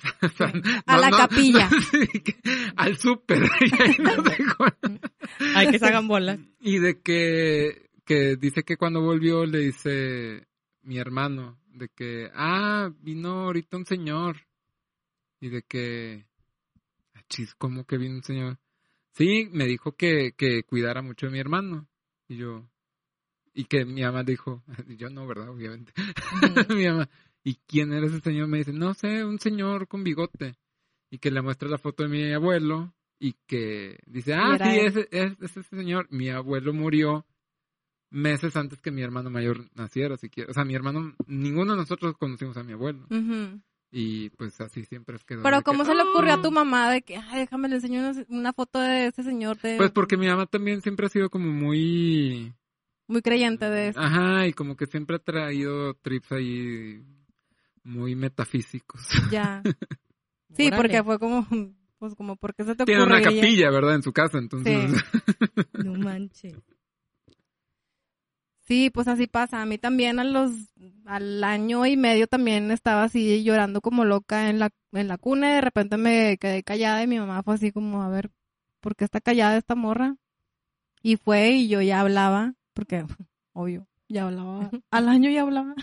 [0.87, 1.68] A la capilla.
[1.90, 2.07] sí,
[2.77, 3.42] al súper.
[3.61, 4.64] y ahí nos dejó.
[5.57, 6.38] Hay que se hagan bolas.
[6.61, 10.46] Y de que, que dice que cuando volvió le dice
[10.83, 14.46] mi hermano, de que, ah, vino ahorita un señor.
[15.40, 16.27] Y de que,
[17.14, 18.59] ah, chis, ¿cómo que vino un señor?
[19.12, 21.88] Sí, me dijo que, que cuidara mucho de mi hermano.
[22.29, 22.70] Y yo,
[23.53, 24.62] y que mi mamá dijo,
[24.99, 25.49] yo no, ¿verdad?
[25.49, 25.92] Obviamente.
[26.75, 27.09] mi mamá,
[27.44, 28.48] ¿y quién era ese señor?
[28.48, 30.55] Me dice, no sé, un señor con bigote.
[31.11, 35.09] Y que le muestra la foto de mi abuelo y que dice, ah, sí, ese,
[35.11, 36.07] es, es ese señor.
[36.11, 37.26] Mi abuelo murió
[38.11, 40.50] meses antes que mi hermano mayor naciera, siquiera.
[40.50, 43.07] O sea, mi hermano, ninguno de nosotros conocimos a mi abuelo.
[43.92, 45.42] Y pues así siempre quedó.
[45.42, 46.53] Pero de que, ¿cómo se le ocurrió a tu "Ah".
[46.53, 49.76] mamá de que, ay, déjame le enseño una, una foto de ese señor de...
[49.79, 52.55] Pues porque mi mamá también siempre ha sido como muy...
[53.09, 53.98] Muy creyente de eso.
[54.00, 57.03] Ajá, y como que siempre ha traído trips ahí
[57.90, 59.00] muy metafísicos.
[59.31, 59.62] Ya.
[60.57, 60.83] Sí, Órale.
[60.83, 61.46] porque fue como,
[61.98, 63.94] pues como, ¿por qué se te Tiene una capilla, ¿verdad?
[63.94, 64.74] En su casa, entonces...
[65.85, 66.57] No manches.
[68.70, 69.62] Sí, pues así pasa.
[69.62, 70.50] A mí también a los,
[71.05, 75.50] al año y medio también estaba así llorando como loca en la, en la cuna
[75.50, 78.31] y de repente me quedé callada y mi mamá fue así como, a ver,
[78.81, 80.16] ¿por qué está callada esta morra?
[81.03, 83.05] Y fue y yo ya hablaba, porque,
[83.53, 85.74] obvio, ya hablaba, al año ya hablaba.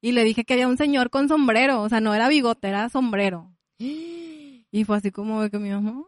[0.00, 2.88] Y le dije que había un señor con sombrero, o sea, no era bigote, era
[2.88, 3.52] sombrero.
[4.70, 6.04] Y fue así como de que mi mamá.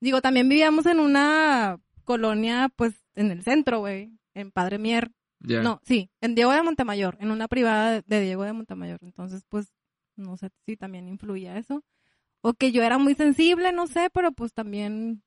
[0.00, 5.10] Digo, también vivíamos en una colonia, pues, en el centro, güey, en Padre Mier.
[5.40, 5.62] ya.
[5.62, 8.98] No, sí, en Diego de Montemayor, en una privada de- Diego de Montemayor.
[9.02, 9.72] Entonces, pues,
[10.14, 11.82] no sé si también influía eso.
[12.42, 15.22] O que yo era muy sensible, no sé, pero pues también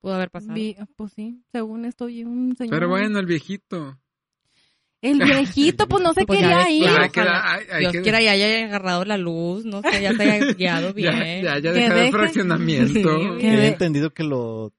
[0.00, 0.54] Pudo haber pasado.
[0.54, 2.70] vi, pues sí, según esto un señor.
[2.74, 3.98] Pero bueno, el viejito.
[5.00, 6.84] El viejito, pues no se Pues quería ir.
[6.88, 7.60] ojalá.
[7.78, 11.14] Dios que- quiera ya haya agarrado la luz, no sé, ya se haya guiado bien.
[11.44, 12.94] Ya, ya, ya Que deja el fraccionamiento.
[13.34, 13.38] Sí.
[13.40, 14.72] Que de- entendido que lo...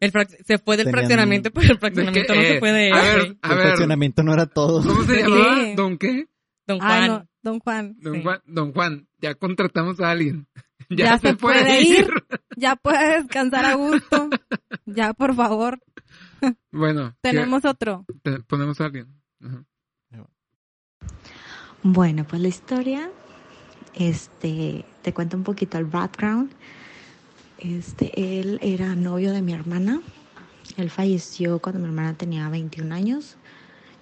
[0.00, 2.92] El frac- se fue del Tenían- fraccionamiento, pero el fraccionamiento no se eh, fue de
[2.92, 3.04] a ver,
[3.42, 4.82] a el ver, fraccionamiento no era todo.
[4.86, 5.22] ¿cómo se Sí.
[5.22, 5.74] llamaba?
[5.74, 6.26] ¿Don qué?
[6.66, 7.06] Don Ay, Juan.
[7.08, 7.28] no.
[7.42, 7.96] Don Juan.
[8.00, 8.22] Don, Sí.
[8.22, 10.46] Juan, don Juan, ya contratamos a alguien.
[10.90, 12.08] Ya se puede ir.
[12.56, 14.28] Ya puede descansar a gusto.
[14.86, 15.80] Ya, por favor.
[16.70, 18.06] Bueno, Tenemos otro.
[18.46, 19.17] ponemos a alguien.
[21.82, 23.10] Bueno, pues la historia,
[23.94, 26.50] este, te cuento un poquito el background.
[27.58, 30.02] Este, él era novio de mi hermana.
[30.76, 33.36] Él falleció cuando mi hermana tenía 21 años.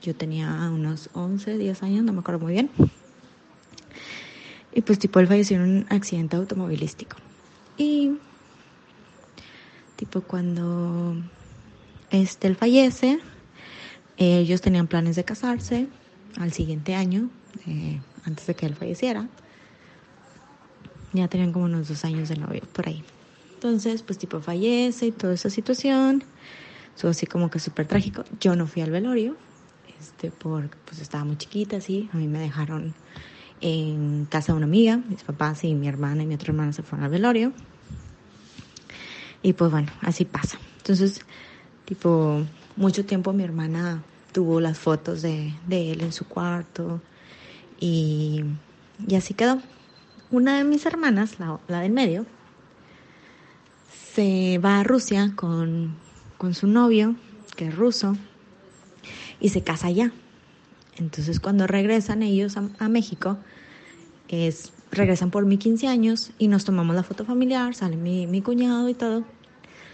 [0.02, 2.70] Yo tenía unos 11, 10 años, no me acuerdo muy bien.
[4.72, 7.16] Y pues tipo él falleció en un accidente automovilístico.
[7.76, 8.18] Y
[9.96, 11.16] tipo cuando
[12.10, 13.20] este él fallece,
[14.16, 15.88] ellos tenían planes de casarse
[16.38, 17.30] al siguiente año,
[17.66, 19.28] eh, antes de que él falleciera.
[21.12, 23.02] Ya tenían como unos dos años de novio por ahí.
[23.54, 26.24] Entonces, pues tipo fallece y toda esa situación.
[26.94, 28.24] Estuvo así como que súper trágico.
[28.40, 29.36] Yo no fui al velorio,
[29.98, 32.08] este, porque pues estaba muy chiquita, así.
[32.12, 32.94] A mí me dejaron
[33.60, 34.98] en casa de una amiga.
[35.08, 37.52] Mis papás y mi hermana y mi otra hermana se fueron al velorio.
[39.42, 40.58] Y pues bueno, así pasa.
[40.78, 41.20] Entonces,
[41.84, 42.42] tipo,
[42.76, 47.00] mucho tiempo mi hermana tuvo las fotos de, de él en su cuarto
[47.80, 48.44] y,
[49.06, 49.60] y así quedó.
[50.30, 52.26] Una de mis hermanas, la, la del medio,
[54.14, 55.94] se va a Rusia con,
[56.38, 57.16] con su novio,
[57.56, 58.16] que es ruso,
[59.40, 60.12] y se casa allá.
[60.96, 63.38] Entonces cuando regresan ellos a, a México,
[64.28, 68.42] es, regresan por mi 15 años y nos tomamos la foto familiar, sale mi, mi
[68.42, 69.24] cuñado y todo.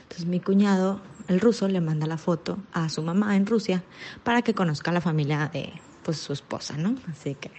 [0.03, 3.83] Entonces mi cuñado, el ruso, le manda la foto a su mamá en Rusia
[4.25, 6.97] para que conozca a la familia de pues su esposa, ¿no?
[7.11, 7.51] Así que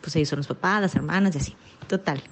[0.00, 1.56] pues ellos son los papás, las hermanas y así.
[1.88, 2.22] Total,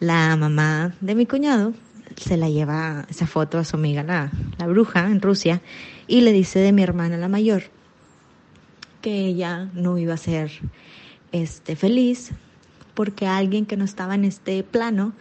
[0.00, 1.72] la mamá de mi cuñado
[2.16, 5.60] se la lleva esa foto a su amiga la, la bruja en Rusia
[6.06, 7.64] y le dice de mi hermana la mayor
[9.02, 10.50] que ella no iba a ser
[11.32, 12.32] este feliz
[12.94, 15.12] porque alguien que no estaba en este plano,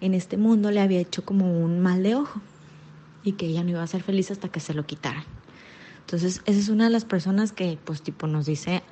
[0.00, 2.42] en este mundo, le había hecho como un mal de ojo
[3.24, 5.24] y que ella no iba a ser feliz hasta que se lo quitaran.
[6.00, 8.82] Entonces, esa es una de las personas que, pues, tipo, nos dice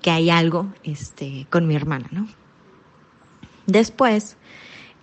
[0.00, 2.28] que hay algo, este, con mi hermana, ¿no?
[3.66, 4.36] Después,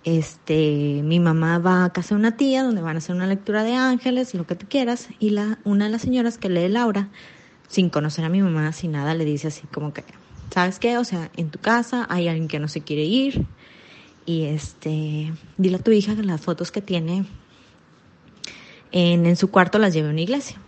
[0.04, 3.62] este, mi mamá va a casa de una tía donde van a hacer una lectura
[3.62, 7.08] de ángeles, lo que tú quieras, y la, una de las señoras que lee Laura,
[7.68, 10.04] sin conocer a mi mamá, sin nada, le dice así como que,
[10.52, 10.96] ¿sabes qué?
[10.96, 13.46] O sea, en tu casa hay alguien que no se quiere ir,
[14.24, 17.24] y este, dile a tu hija que las fotos que tiene
[18.92, 20.58] en, en su cuarto las lleve a una iglesia.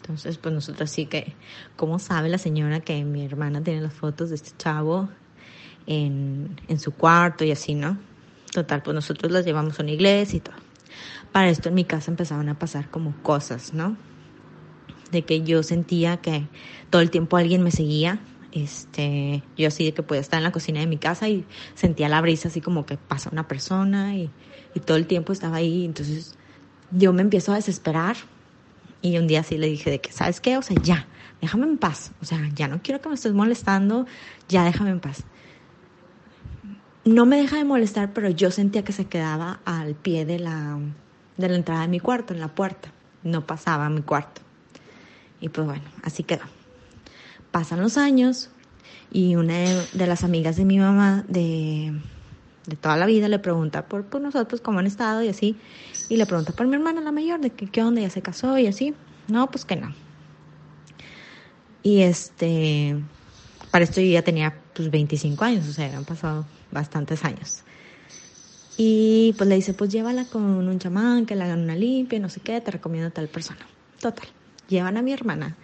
[0.00, 1.34] Entonces, pues nosotros sí que,
[1.76, 5.10] ¿cómo sabe la señora que mi hermana tiene las fotos de este chavo
[5.86, 7.98] en, en su cuarto y así, ¿no?
[8.52, 10.54] Total, pues nosotros las llevamos a una iglesia y todo.
[11.30, 13.98] Para esto en mi casa empezaban a pasar como cosas, ¿no?
[15.10, 16.46] De que yo sentía que
[16.88, 18.18] todo el tiempo alguien me seguía.
[18.52, 22.08] Este, yo así de que podía estar en la cocina de mi casa y sentía
[22.08, 24.30] la brisa así como que pasa una persona y,
[24.74, 25.84] y todo el tiempo estaba ahí.
[25.84, 26.37] Entonces
[26.90, 28.16] yo me empiezo a desesperar
[29.02, 30.56] y un día sí le dije de que, ¿sabes qué?
[30.56, 31.06] O sea, ya,
[31.40, 32.12] déjame en paz.
[32.20, 34.06] O sea, ya no quiero que me estés molestando,
[34.48, 35.24] ya déjame en paz.
[37.04, 40.78] No me deja de molestar, pero yo sentía que se quedaba al pie de la,
[41.36, 42.92] de la entrada de mi cuarto, en la puerta.
[43.22, 44.42] No pasaba a mi cuarto.
[45.40, 46.44] Y pues bueno, así quedó.
[47.50, 48.50] Pasan los años
[49.10, 51.94] y una de, de las amigas de mi mamá de,
[52.68, 55.56] de toda la vida le pregunta por, por nosotros cómo han estado y así.
[56.08, 58.58] Y le pregunta por mi hermana la mayor, de que qué onda, ya se casó
[58.58, 58.94] y así.
[59.28, 59.94] No, pues que no.
[61.82, 62.96] Y este,
[63.70, 67.62] para esto yo ya tenía pues 25 años, o sea, habían pasado bastantes años.
[68.76, 72.28] Y pues le dice, pues llévala con un chamán, que le hagan una limpia, no
[72.28, 73.66] sé qué, te recomiendo a tal persona.
[74.00, 74.28] Total,
[74.68, 75.56] llevan a mi hermana,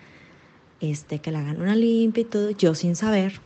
[0.81, 3.41] este, que le hagan una limpia y todo, yo sin saber,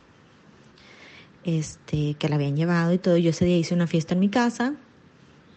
[1.57, 3.17] este, que la habían llevado y todo.
[3.17, 4.73] Yo ese día hice una fiesta en mi casa,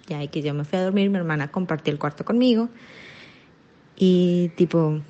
[0.07, 2.69] ya que yo me fui a dormir, mi hermana compartió el cuarto conmigo.
[3.97, 5.01] Y tipo,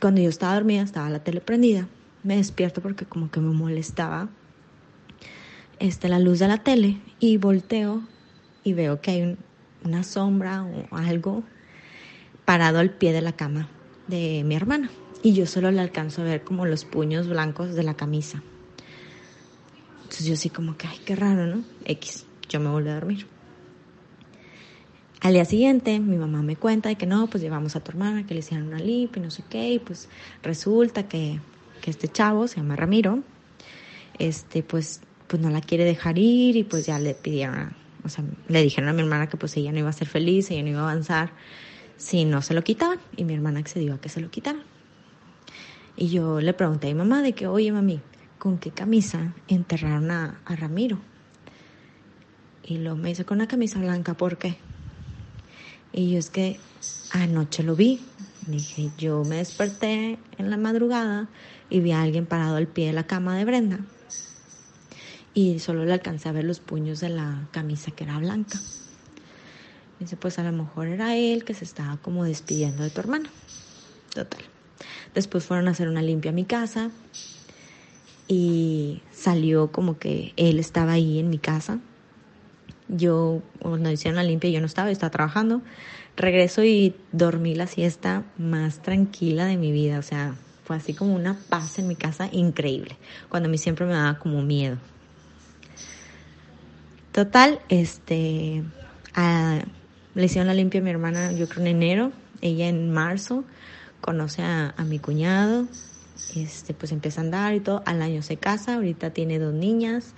[0.00, 1.86] cuando yo estaba dormida, estaba la tele prendida,
[2.22, 4.28] me despierto porque como que me molestaba
[5.78, 8.02] este, la luz de la tele y volteo
[8.64, 9.38] y veo que hay un-
[9.84, 11.42] una sombra o algo
[12.44, 13.68] parado al pie de la cama
[14.08, 14.90] de mi hermana.
[15.22, 18.42] Y yo solo le alcanzo a ver como los puños blancos de la camisa.
[20.24, 21.64] Yo así como que, ay, qué raro, ¿no?
[21.84, 23.26] X, yo me volví a dormir.
[25.22, 28.26] Al día siguiente, mi mamá me cuenta de que no, pues llevamos a tu hermana,
[28.26, 30.08] que le hicieron una limpia y no sé qué, y pues
[30.42, 31.40] resulta que,
[31.82, 33.22] que este chavo, se llama Ramiro,
[34.18, 38.24] este, pues, pues no la quiere dejar ir y pues ya le pidieron, o sea,
[38.48, 40.68] le dijeron a mi hermana que pues ella no iba a ser feliz, ella no
[40.70, 41.32] iba a avanzar
[41.98, 44.62] si no se lo quitaban, y mi hermana accedió a que se lo quitaran.
[45.98, 48.00] Y yo le pregunté a mi mamá de que, oye mami,
[48.40, 50.98] con qué camisa enterraron a, a Ramiro.
[52.64, 54.56] Y luego me dice, con una camisa blanca, ¿por qué?
[55.92, 56.58] Y yo es que
[57.12, 58.00] anoche lo vi.
[58.46, 61.28] Dije, yo me desperté en la madrugada
[61.68, 63.80] y vi a alguien parado al pie de la cama de Brenda.
[65.34, 68.58] Y solo le alcancé a ver los puños de la camisa que era blanca.
[69.98, 73.28] Dice, pues a lo mejor era él que se estaba como despidiendo de tu hermano.
[74.14, 74.40] Total.
[75.12, 76.90] Después fueron a hacer una limpia a mi casa
[78.32, 81.80] y salió como que él estaba ahí en mi casa.
[82.86, 85.62] Yo, cuando hicieron la limpia, yo no estaba, yo estaba trabajando.
[86.16, 89.98] Regreso y dormí la siesta más tranquila de mi vida.
[89.98, 92.96] O sea, fue así como una paz en mi casa increíble.
[93.28, 94.76] Cuando a mí siempre me daba como miedo.
[97.10, 98.62] Total, este,
[99.12, 99.58] a-
[100.14, 102.12] le hicieron la limpia a mi hermana, yo creo en enero,
[102.42, 103.42] ella en marzo,
[104.00, 105.66] conoce a, a mi cuñado,
[106.34, 110.14] este, pues empieza a andar y todo, al año se casa, ahorita tiene dos niñas,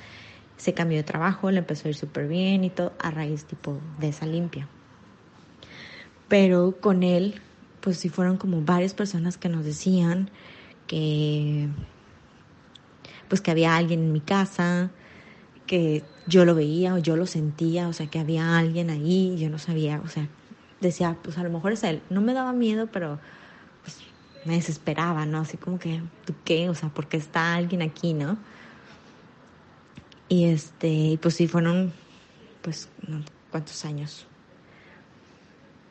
[0.56, 3.80] se cambió de trabajo, le empezó a ir súper bien y todo, a raíz tipo
[3.98, 4.68] de esa limpia.
[6.28, 7.40] Pero con él,
[7.80, 10.30] pues sí fueron como varias personas que nos decían
[10.86, 11.68] que,
[13.28, 14.90] pues que había alguien en mi casa,
[15.66, 19.50] que yo lo veía o yo lo sentía, o sea, que había alguien ahí, yo
[19.50, 20.28] no sabía, o sea,
[20.80, 22.02] decía, pues a lo mejor es él.
[22.10, 23.18] No me daba miedo, pero
[24.44, 25.38] me desesperaba, ¿no?
[25.38, 26.68] Así como que, ¿tú qué?
[26.68, 28.38] O sea, ¿por qué está alguien aquí, no?
[30.28, 31.92] Y este, pues sí, fueron,
[32.62, 32.88] pues,
[33.50, 34.26] ¿cuántos años?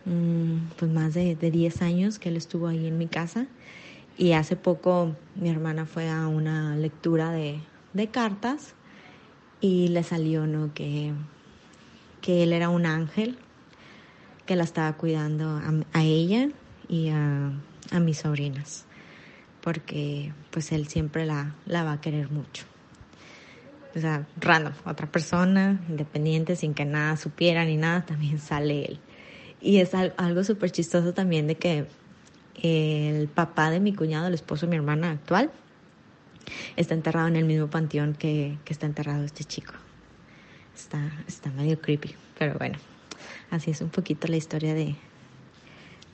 [0.05, 3.47] Mm, pues más de, de 10 años que él estuvo ahí en mi casa.
[4.17, 7.61] Y hace poco mi hermana fue a una lectura de,
[7.93, 8.73] de cartas
[9.61, 10.73] y le salió, ¿no?
[10.73, 11.13] Que,
[12.21, 13.37] que él era un ángel
[14.45, 15.61] que la estaba cuidando
[15.93, 16.49] a ella
[16.89, 17.51] y a,
[17.91, 18.85] a mis sobrinas,
[19.61, 22.65] porque pues él siempre la, la va a querer mucho.
[23.95, 28.99] O sea, random, otra persona, independiente, sin que nada supiera ni nada, también sale él.
[29.59, 31.85] Y es al- algo súper chistoso también de que
[32.63, 35.51] el papá de mi cuñado, el esposo de mi hermana actual,
[36.75, 39.73] está enterrado en el mismo panteón que, que está enterrado este chico.
[40.75, 42.77] Está, está medio creepy, pero bueno,
[43.51, 44.95] así es un poquito la historia de,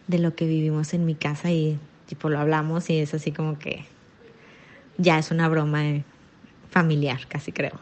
[0.07, 3.59] de lo que vivimos en mi casa y tipo lo hablamos y es así como
[3.59, 3.85] que
[4.97, 6.03] ya es una broma eh,
[6.69, 7.79] familiar, casi creo.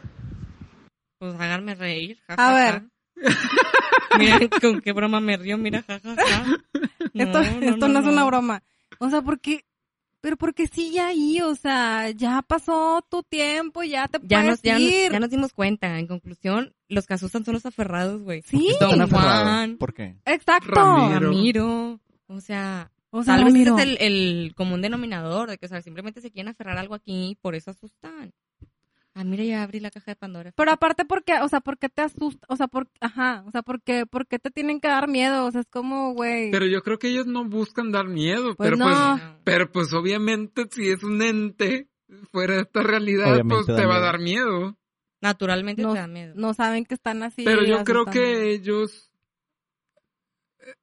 [1.18, 2.18] Pues háganme reír.
[2.26, 2.82] ja, A ja, ver.
[4.10, 4.18] ja.
[4.18, 6.16] Miren con qué broma me río, mira, jajaja.
[7.14, 8.62] esto esto no, es una broma.
[8.98, 9.64] O sea, porque,
[10.20, 14.62] pero porque sigue ahí, o sea, ya pasó tu tiempo, ya te Ya puedes nos,
[14.62, 15.12] ya, nos- ir.
[15.12, 15.98] ya nos dimos cuenta.
[15.98, 18.42] En conclusión, los que asustan son los aferrados, güey.
[18.42, 19.42] Sí, Están Don aferrados.
[19.42, 20.16] Juan, ¿Por qué?
[20.24, 20.70] exacto.
[20.74, 21.20] Ramiro.
[21.20, 22.00] Ramiro.
[22.28, 25.68] O sea, O sea, tal vez ese es el, el común denominador de que o
[25.68, 28.32] sea, simplemente se quieren aferrar algo aquí y por eso asustan.
[29.18, 30.52] Ah, mira, ya abrí la caja de Pandora.
[30.54, 32.46] Pero aparte porque, o sea, ¿por qué te asusta?
[32.50, 35.46] O sea, por, ajá, o sea, ¿por qué, por qué te tienen que dar miedo?
[35.46, 36.50] O sea, es como, güey.
[36.50, 38.84] Pero yo creo que ellos no buscan dar miedo, Pues pero no.
[38.84, 41.88] pues, pero pues obviamente si es un ente
[42.30, 44.76] fuera de esta realidad, Obviamente pues te va a dar miedo.
[45.22, 46.34] Naturalmente no, te da miedo.
[46.36, 47.42] no saben que están así.
[47.42, 49.10] Pero yo creo que ellos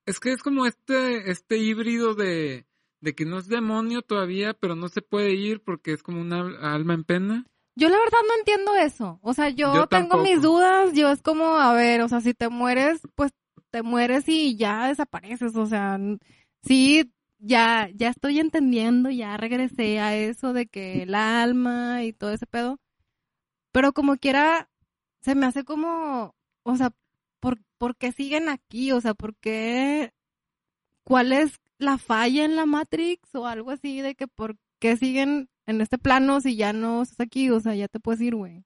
[0.05, 2.65] es que es como este este híbrido de
[3.01, 6.39] de que no es demonio todavía, pero no se puede ir porque es como una
[6.61, 7.45] alma en pena.
[7.75, 9.19] Yo la verdad no entiendo eso.
[9.21, 10.23] O sea, yo, Yo tengo tampoco.
[10.23, 10.93] mis dudas.
[10.93, 13.31] Yo es como, a ver, o sea, si te mueres, pues
[13.71, 15.55] te mueres y ya desapareces.
[15.55, 15.99] O sea,
[16.63, 22.31] sí, ya, ya estoy entendiendo, ya regresé a eso de que el alma y todo
[22.31, 22.79] ese pedo.
[23.73, 24.69] Pero como quiera,
[25.21, 26.93] se me hace como, o sea,
[27.43, 28.93] ¿por, por qué siguen aquí?
[28.93, 30.13] O sea, ¿por qué?
[31.03, 35.49] ¿Cuál es la falla en la Matrix o algo así de que por qué siguen
[35.65, 37.49] en este plano si ya no estás aquí?
[37.49, 38.63] O sea, ya te puedes ir, güey.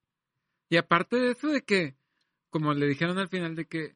[0.69, 1.95] Y aparte de eso de que
[2.51, 3.95] como le dijeron al final de que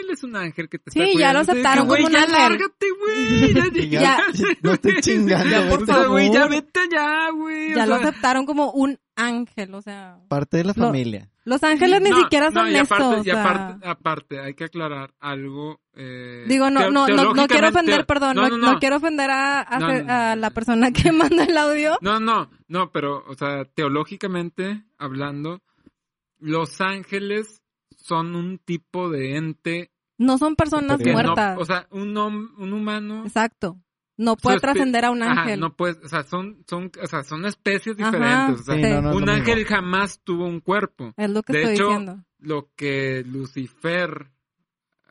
[0.00, 2.32] él es un ángel que te Sí, está ya lo aceptaron como un ya ángel.
[2.32, 3.54] lárgate, güey.
[3.90, 4.18] Ya, Ya.
[4.62, 7.72] No estoy chingando, Ya, por favor, güey, ya vete ya, güey.
[7.72, 10.18] o Ya lo sea, aceptaron como un ángel, o sea.
[10.28, 11.28] Parte de la Lo- familia.
[11.44, 12.90] Los ángeles ni No, siquiera no, son y estos.
[12.92, 13.78] aparte, o y sea.
[13.90, 15.80] aparte, hay que aclarar algo.
[15.94, 19.62] Eh, Digo, no, no, no, no quiero ofender, perdón, no, no, no quiero ofender a,
[19.62, 20.36] a, No, no, no.
[20.36, 21.96] la persona que manda el audio.
[22.00, 25.62] No, no, no, pero, o sea, teológicamente hablando,
[26.38, 27.62] los ángeles
[27.96, 31.58] son un tipo de ente No son personas no, muertas.
[31.58, 33.78] o sea, un, hom- un humano Exacto.
[34.18, 35.60] No puede trascender a un Ajá, ángel.
[35.60, 38.60] no puede, o sea, son, son, o sea, son especies Ajá, diferentes.
[38.60, 38.88] o sea, Sí, sí.
[38.88, 41.12] no, no es un ángel jamás tuvo un cuerpo.
[41.16, 42.24] Es lo que de estoy hecho, diciendo.
[42.38, 44.30] lo que Lucifer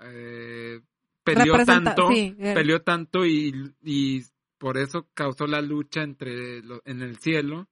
[0.02, 0.82] eh,
[1.24, 2.54] peleó Representa- tanto, sí, eh.
[2.54, 4.24] peleó tanto y, y
[4.58, 7.68] por eso causó la lucha entre lo- en el cielo,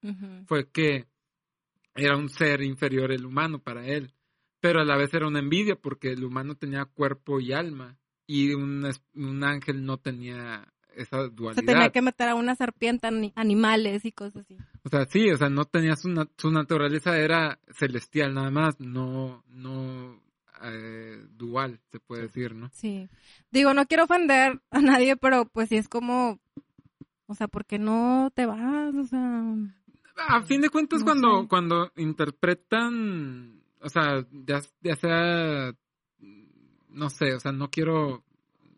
[0.47, 1.07] fue que
[1.95, 4.13] era un ser inferior el humano para él.
[4.59, 8.53] Pero a la vez era una envidia porque el humano tenía cuerpo y alma y
[8.53, 11.63] un, un ángel no tenía esa Se dualidad.
[11.65, 14.57] tenía que meter a una serpiente, ani- animales y cosas así.
[14.83, 18.79] O sea, sí, o sea, no tenía su, na- su naturaleza era celestial nada más,
[18.79, 20.21] no, no
[20.63, 22.69] eh, dual, se puede decir, ¿no?
[22.73, 23.09] Sí.
[23.51, 26.39] Digo, no quiero ofender a nadie, pero pues sí es como,
[27.27, 28.93] o sea, ¿por qué no te vas?
[28.95, 29.43] O sea,
[30.27, 31.47] A fin de cuentas, No cuando, sé.
[31.47, 35.73] cuando interpretan, o sea, ya, ya sea,
[36.89, 38.23] no sé, o sea, no quiero,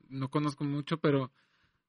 [0.09, 1.31] no conozco mucho, pero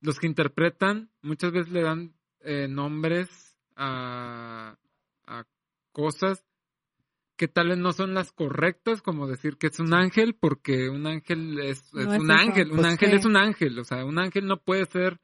[0.00, 4.76] los que interpretan muchas veces le dan eh, nombres a,
[5.26, 5.44] a
[5.92, 6.44] cosas
[7.36, 11.06] que tal vez no son las correctas, como decir que es un ángel, porque un
[11.06, 12.40] ángel es, es No es un eso.
[12.40, 15.20] ángel, un Pues ángel es un ángel, o sea, un ángel no puede ser,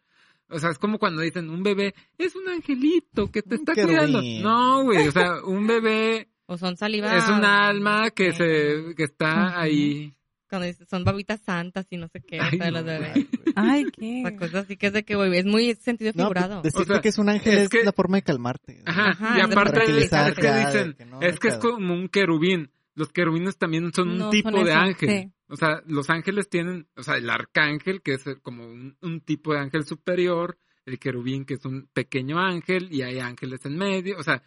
[0.49, 3.97] o sea, es como cuando dicen un bebé es un angelito que te está querubín.
[3.97, 4.23] cuidando.
[4.43, 9.59] No, güey, o sea, un bebé O son es un alma que se, que está
[9.59, 10.15] ahí.
[10.53, 13.13] Cuando dices, son babitas santas y no sé qué, Ay, o sea, no, los bebés.
[13.15, 13.53] Ay, güey.
[13.57, 14.23] ay, O qué.
[14.23, 16.61] sea, cosas así que es de que, güey, es muy sentido No, figurado.
[16.61, 18.83] pues, decirte O sea, que es un ángel es la forma de calmarte.
[18.85, 22.71] Ajá, Ajá, y aparte es, que dicen, que no, es que es como un querubín.
[22.95, 25.09] Los querubines también son un tipo son de eso, ángel.
[25.09, 25.33] sí.
[25.49, 29.55] O sea, los ángeles tienen, o sea, el arcángel, que es como un, un tipo
[29.55, 34.19] de ángel superior, el querubín, que es un pequeño ángel, y hay ángeles en medio.
[34.19, 34.43] O sea,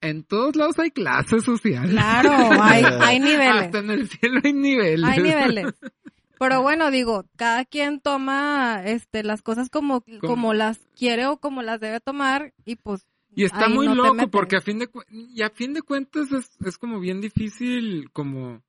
[0.00, 1.90] en todos lados hay clases sociales.
[1.90, 2.30] Claro,
[2.62, 3.64] hay, hay niveles.
[3.66, 5.04] Hasta en el cielo hay niveles.
[5.08, 5.74] Hay niveles.
[6.38, 11.62] Pero bueno, digo, cada quien toma este las cosas como, como las quiere o como
[11.62, 14.86] las debe tomar y pues Y está ahí muy no loco porque a fin de
[14.88, 18.62] cu- y a fin de cuentas es, es como bien difícil como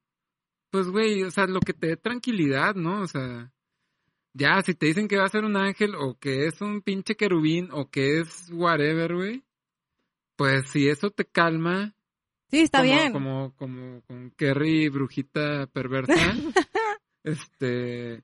[0.69, 3.01] pues güey, o sea, lo que te dé tranquilidad, ¿no?
[3.01, 3.51] O sea,
[4.33, 7.15] ya si te dicen que va a ser un ángel o que es un pinche
[7.15, 9.43] querubín o que es whatever, güey,
[10.37, 11.93] pues si eso te calma,
[12.49, 13.11] sí, está como, bien.
[13.11, 16.13] como como con Kerry brujita perversa,
[17.23, 18.23] este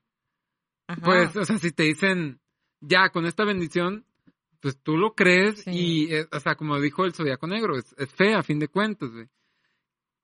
[0.86, 1.00] Ajá.
[1.02, 2.40] pues, o sea, si te dicen,
[2.80, 4.06] ya, con esta bendición,
[4.60, 5.70] pues tú lo crees Sí.
[5.70, 8.68] y, eh, o sea, como dijo el Zodíaco Negro, es, es fe a fin de
[8.68, 9.28] cuentas, güey.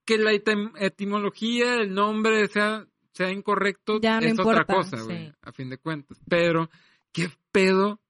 [0.06, 5.02] Que la etim- etimología, el nombre sea, sea incorrecto, Ya no es otra importa, cosa,
[5.02, 5.34] güey, sí.
[5.42, 6.18] a fin de cuentas.
[6.28, 6.70] Pero,
[7.12, 8.00] qué pedo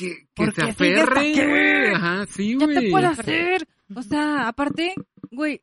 [0.00, 1.34] que, que ¿Por se aquí?
[1.46, 1.94] güey.
[1.94, 2.78] Ajá, sí, ya güey.
[2.84, 3.68] te puedo hacer.
[3.94, 4.94] O sea, aparte,
[5.30, 5.62] güey,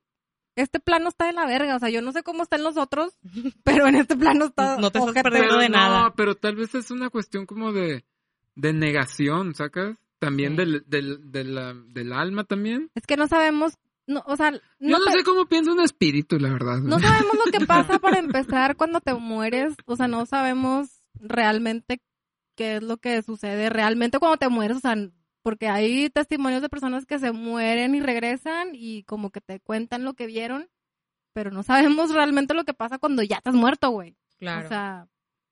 [0.55, 1.75] este plano está de la verga.
[1.75, 3.13] O sea, yo no sé cómo están los otros,
[3.63, 4.77] pero en este plano está.
[4.77, 6.13] No te estás perdiendo de no, nada.
[6.15, 8.05] pero tal vez es una cuestión como de,
[8.55, 9.95] de negación, ¿sacas?
[10.19, 10.57] También Sí.
[10.57, 12.89] del, del, de la- del alma también.
[12.95, 13.73] Es que no sabemos.
[14.07, 16.77] No, o sea, Yo no, no te- sé cómo piensa un espíritu, la verdad.
[16.79, 19.75] no sabemos lo que pasa para empezar cuando te mueres.
[19.85, 21.99] O sea, no sabemos realmente
[22.57, 24.77] qué es lo que sucede realmente cuando te mueres.
[24.77, 24.95] O sea,
[25.41, 30.03] porque hay testimonios de personas que se mueren y regresan y como que te cuentan
[30.03, 30.67] lo que vieron,
[31.31, 34.17] pero no sabemos realmente lo que pasa cuando ya estás muerto, güey.
[34.39, 34.65] Claro.
[34.65, 35.07] O sea,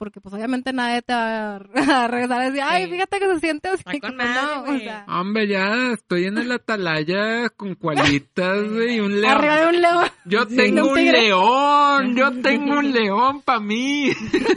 [0.05, 1.59] porque pues obviamente nadie te va a
[2.07, 2.91] regresar a decir, ay, Sí.
[2.91, 3.99] fíjate que se siente así.
[3.99, 9.19] Con no, o sea, Hombre, ya estoy en el atalaya con cualitas, güey, y un
[9.19, 9.33] león.
[9.33, 14.11] arriba de un león, Yo Sí, tengo un león, yo tengo un león para mí.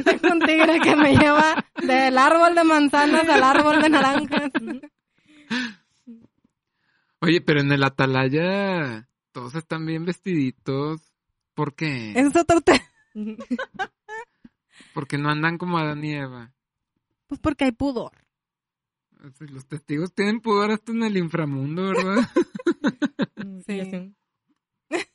[0.04, 4.50] tengo un tigre que me lleva del árbol de manzanas al árbol de naranjas.
[7.20, 11.00] Oye, pero en el atalaya todos están bien vestiditos.
[11.54, 12.12] ¿Por qué?
[12.14, 12.84] Es otro tema.
[14.98, 16.52] Porque no andan como Adán y Eva.
[17.28, 18.10] Pues porque hay pudor.
[19.38, 22.28] Los testigos tienen pudor hasta en el inframundo, ¿verdad?
[23.64, 23.74] Sí.
[23.74, 23.80] Sí.
[23.80, 24.16] así.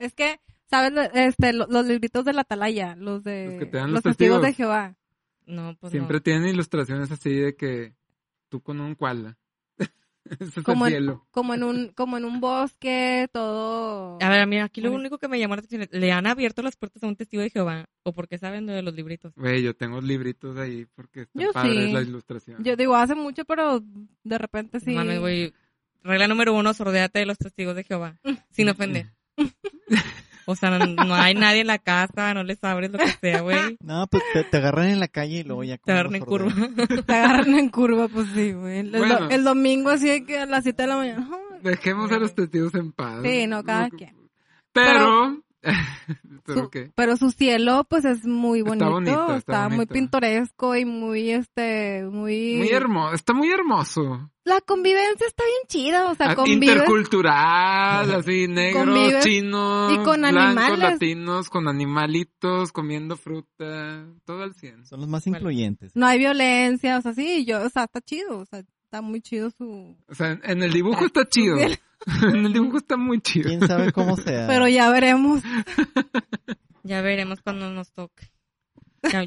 [0.00, 0.92] Es que, ¿sabes?
[1.14, 4.16] Este, lo- los libritos de la atalaya, los de Los que te dan los los
[4.16, 4.52] testigos de.
[4.52, 4.96] Jehová.
[5.46, 6.22] No, pues Siempre no.
[6.24, 7.94] tienen ilustraciones así de que
[8.48, 9.38] tú con un koala.
[10.64, 14.18] Como en, como en un, como en un bosque, todo.
[14.20, 16.62] A ver, mira, aquí lo único que me llamó la atención es, ¿le han abierto
[16.62, 17.88] las puertas a un testigo de Jehová?
[18.02, 19.34] ¿O por qué saben de los libritos?
[19.34, 21.92] Güey, yo tengo libritos ahí porque está Yo padre sí.
[21.92, 22.62] la ilustración.
[22.62, 23.82] Yo digo, hace mucho, pero
[24.22, 24.94] de repente sí.
[24.94, 25.52] Mames, güey.
[26.02, 28.18] Regla número uno, sordéate de los testigos de Jehová.
[28.50, 29.12] Sin ofender.
[30.46, 33.40] O sea, no, no hay nadie en la casa, no les abres lo que sea,
[33.40, 33.76] güey.
[33.82, 35.78] No, pues te, te agarran en la calle y luego ya...
[35.78, 36.52] Te agarran en curva.
[37.06, 38.78] Te agarran en curva, pues sí, güey.
[38.78, 39.28] El, Bueno.
[39.42, 41.28] domingo así de que a las 7 de la mañana.
[41.62, 43.20] Dejemos a los testigos en paz.
[43.22, 44.14] Sí, no, cada quien.
[44.72, 44.98] Pero...
[44.98, 45.49] ¿Pero
[46.46, 46.90] Su- qué?
[46.94, 49.34] pero su cielo, pues es muy Está bonito.
[49.36, 52.56] está muy pintoresco y muy, este, muy...
[52.56, 54.30] Muy hermoso, está muy hermoso.
[54.44, 56.70] La convivencia está bien chida, o sea, Ah, convives...
[56.76, 60.78] Intercultural, así negros, Convives chinos, y con blancos, animales.
[60.78, 64.86] latinos, con animalitos, comiendo fruta, todo al 100.
[64.86, 65.38] Son los más Vale.
[65.38, 65.92] influyentes.
[65.94, 69.20] No hay violencia, o sea, sí, yo, o sea, está chido, o sea, está muy
[69.20, 69.96] chido su...
[70.08, 71.56] O sea, en- en el dibujo está chido.
[71.56, 71.78] Bien.
[72.22, 73.48] en el dibujo está muy chido.
[73.48, 74.46] ¿Quién sabe cómo sea?
[74.46, 75.42] Pero ya veremos.
[76.82, 78.32] Ya veremos cuando nos toque.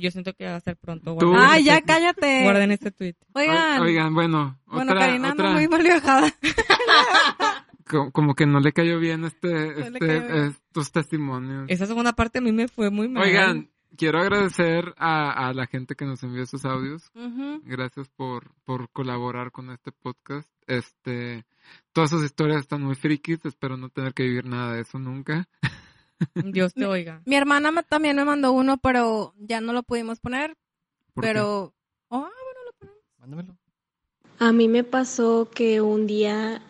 [0.01, 1.15] Yo siento que va a ser pronto.
[1.36, 2.43] Ah, ya cállate.
[2.43, 3.15] guarden este tweet.
[3.34, 3.80] Oigan.
[3.82, 6.34] Oigan, bueno, bueno, otra, Karina anda otra- muy mal viajada.
[7.88, 10.43] co- como que no le cayó bien este, le este, cayó bien.
[10.47, 11.65] estos testimonios.
[11.69, 13.24] Esa segunda parte a mí me fue muy mal.
[13.24, 17.11] Oigan, quiero agradecer a, a la gente que nos envió sus audios.
[17.15, 17.61] Ujú.
[17.65, 20.49] Gracias por, por colaborar con este podcast.
[20.67, 21.45] Este,
[21.91, 23.43] todas sus historias están muy frikis.
[23.45, 25.47] Espero no tener que vivir nada de eso nunca.
[26.35, 27.21] Dios te oiga.
[27.25, 30.55] Mi hermana me- también me mandó uno, pero ya no lo pudimos poner.
[31.13, 31.29] ¿Por qué?
[31.29, 31.73] Pero.
[32.09, 32.29] Oh,
[33.19, 33.57] Mándamelo.
[34.39, 36.61] A mí me pasó que un día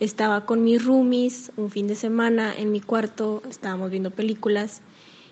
[0.00, 4.82] estaba con mis roomies un fin de semana en mi cuarto, estábamos viendo películas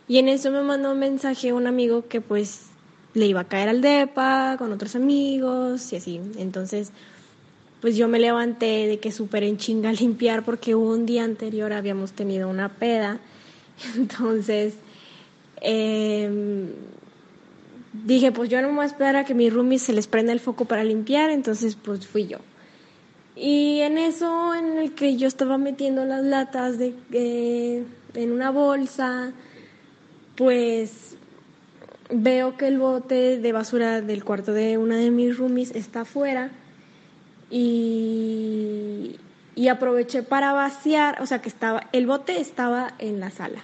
[0.09, 2.67] y en eso me mandó un mensaje un amigo que pues
[3.15, 6.21] le iba a caer al depa con otros amigos y así.
[6.39, 6.93] Entonces,
[7.81, 11.73] pues yo me levanté de que súper en chinga a limpiar porque un día anterior
[11.73, 13.21] habíamos tenido una peda.
[13.97, 14.75] Entonces,
[15.61, 16.69] em,
[17.93, 20.33] dije, pues yo no me voy a esperar a que mis roomies se les prenda
[20.33, 22.39] el foco para limpiar, entonces pues fui yo.
[23.35, 27.85] Y en eso, en el que yo estaba metiendo las latas de, eh,
[28.15, 29.33] en una bolsa,
[30.43, 31.15] pues
[32.11, 36.51] veo que el bote de basura del cuarto de una de mis roomies está afuera
[37.49, 39.21] y,
[39.55, 43.63] y aproveché para vaciar, o sea que estaba, el bote estaba en la sala.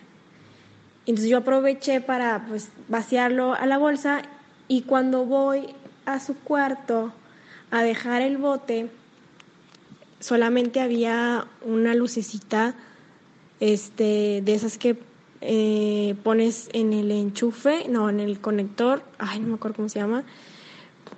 [1.05, 4.23] Entonces yo aproveché para pues vaciarlo a la bolsa
[4.69, 5.75] y cuando voy
[6.07, 7.13] a su cuarto
[7.73, 8.89] a dejar el bote,
[10.21, 12.77] solamente había una lucecita
[13.59, 15.08] este de esas que
[15.41, 20.01] eh, pones en el enchufe, no, en el conector, ay, no me acuerdo cómo se
[20.01, 20.25] llama,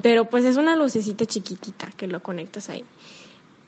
[0.03, 2.85] pero pues es una lucecita chiquitita que lo conectas ahí.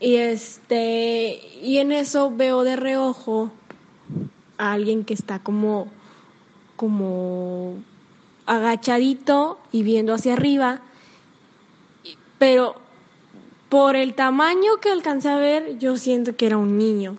[0.01, 3.53] Y este, y en eso veo de reojo
[4.59, 5.89] a alguien que está como,
[6.77, 7.77] como
[8.47, 10.81] agachadito y viendo hacia arriba,
[12.39, 12.75] pero
[13.69, 17.17] por el tamaño que alcancé a ver, yo siento que era un niño,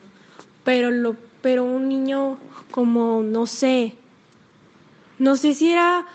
[0.64, 2.38] pero lo, pero un niño
[2.72, 3.96] como, no sé,
[5.20, 6.08] no sé si era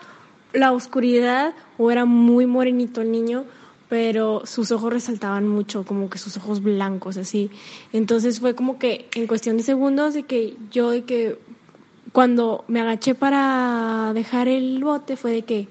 [0.54, 3.44] la oscuridad o era muy morenito el niño,
[3.90, 7.50] pero sus ojos resaltaban mucho, como que sus ojos blancos, así.
[7.92, 11.38] Entonces fue como que en cuestión de segundos de que yo de que
[12.12, 15.68] cuando me agaché para dejar el bote fue de que,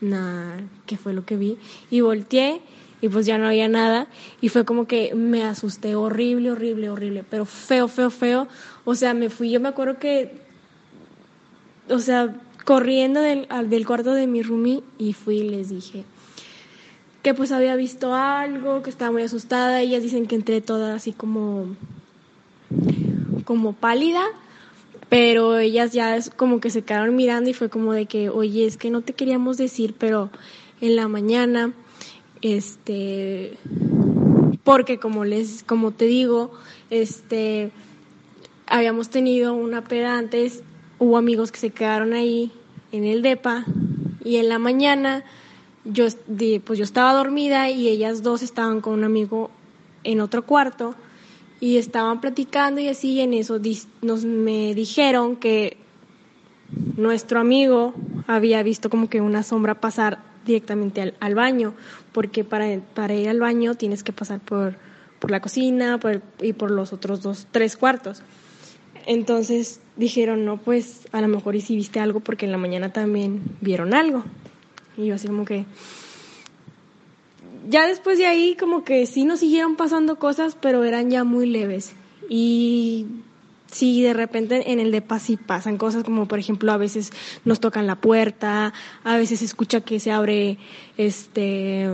[0.00, 1.58] nah, ¿qué fue lo que vi?
[1.90, 2.62] Y volteé
[3.00, 4.06] y pues ya no había nada
[4.40, 8.48] y fue como que me asusté horrible, horrible, horrible, pero feo, feo, feo.
[8.84, 10.32] O sea, me fui, yo me acuerdo que,
[11.90, 12.34] o sea,
[12.64, 16.04] corriendo del, al- del cuarto de mi roomie y fui y les dije
[17.22, 19.80] que pues había visto algo, que estaba muy asustada.
[19.82, 21.66] Ellas dicen que entré toda así como,
[23.44, 24.22] como pálida,
[25.08, 28.66] pero ellas ya es como que se quedaron mirando y fue como de que, oye,
[28.66, 30.30] es que no te queríamos decir, pero
[30.80, 31.72] en la mañana,
[32.42, 33.56] este,
[34.64, 36.52] porque como les, como te digo,
[36.90, 37.70] este,
[38.66, 40.62] habíamos tenido una peda antes,
[40.98, 42.52] hubo amigos que se quedaron ahí
[42.92, 43.64] en el depa
[44.24, 45.24] y en la mañana
[45.84, 46.06] yo
[46.64, 49.50] pues yo estaba dormida y ellas dos estaban con un amigo
[50.04, 50.94] en otro cuarto
[51.60, 53.58] y estaban platicando y así en eso
[54.02, 55.76] nos me dijeron que
[56.96, 57.94] nuestro amigo
[58.26, 61.74] había visto como que una sombra pasar directamente al baño,
[62.18, 64.74] porque para, para ir al baño tienes que pasar por,
[65.20, 66.00] por la cocina
[66.42, 68.22] y por los otros dos, tres cuartos.
[69.06, 72.92] Entonces dijeron, no, pues a lo mejor y si viste algo porque en la mañana
[72.92, 74.24] también vieron algo.
[74.96, 75.64] Y yo así como que...
[77.68, 81.46] Ya después de ahí como que sí nos siguieron pasando cosas, pero eran ya muy
[81.46, 81.92] leves.
[82.28, 83.06] Y
[83.70, 87.12] sí, de repente en el depa sí pasan cosas como por ejemplo a veces
[87.44, 88.72] nos tocan la puerta,
[89.04, 90.58] a veces se escucha que se abre
[90.96, 91.86] este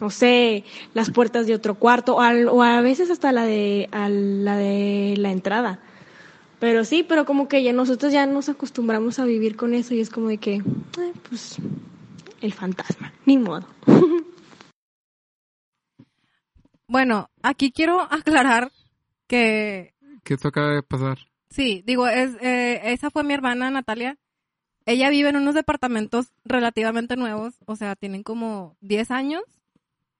[0.00, 3.88] no sé, las puertas de otro cuarto o, al- o a veces hasta la de
[3.92, 5.78] a la de la entrada.
[6.58, 10.00] Pero sí, pero como que ya nosotros ya nos acostumbramos a vivir con eso y
[10.00, 10.60] es como de que,
[11.28, 11.56] pues,
[12.40, 13.66] el fantasma, ni modo.
[16.90, 18.72] Bueno, aquí quiero aclarar
[19.28, 19.92] que
[20.28, 21.18] Que eso acaba de pasar.
[21.48, 24.18] sí, digo, es, eh, esa fue mi hermana Natalia.
[24.84, 29.42] Ella vive en unos departamentos relativamente nuevos, o sea, tienen como 10 años.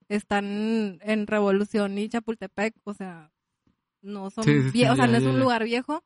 [0.08, 3.30] Están en Revolución y Chapultepec, o sea,
[4.00, 5.38] no son Sí, sí, sí, vie- o sea, ya, no es un ya.
[5.40, 6.02] lugar viejo,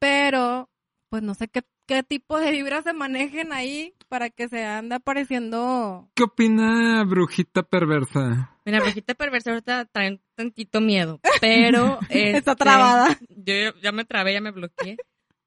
[0.00, 0.68] pero
[1.08, 4.94] pues no sé qué, qué tipo de vibras se manejen ahí para que se ande
[4.94, 6.08] apareciendo.
[6.14, 8.56] ¿Qué opina Brujita Perversa?
[8.64, 11.98] Mira, brujita perversa ahorita trae un tantito miedo, pero...
[12.08, 13.18] Está este, trabada.
[13.28, 14.98] Yo ya- me trabé, ya me bloqueé.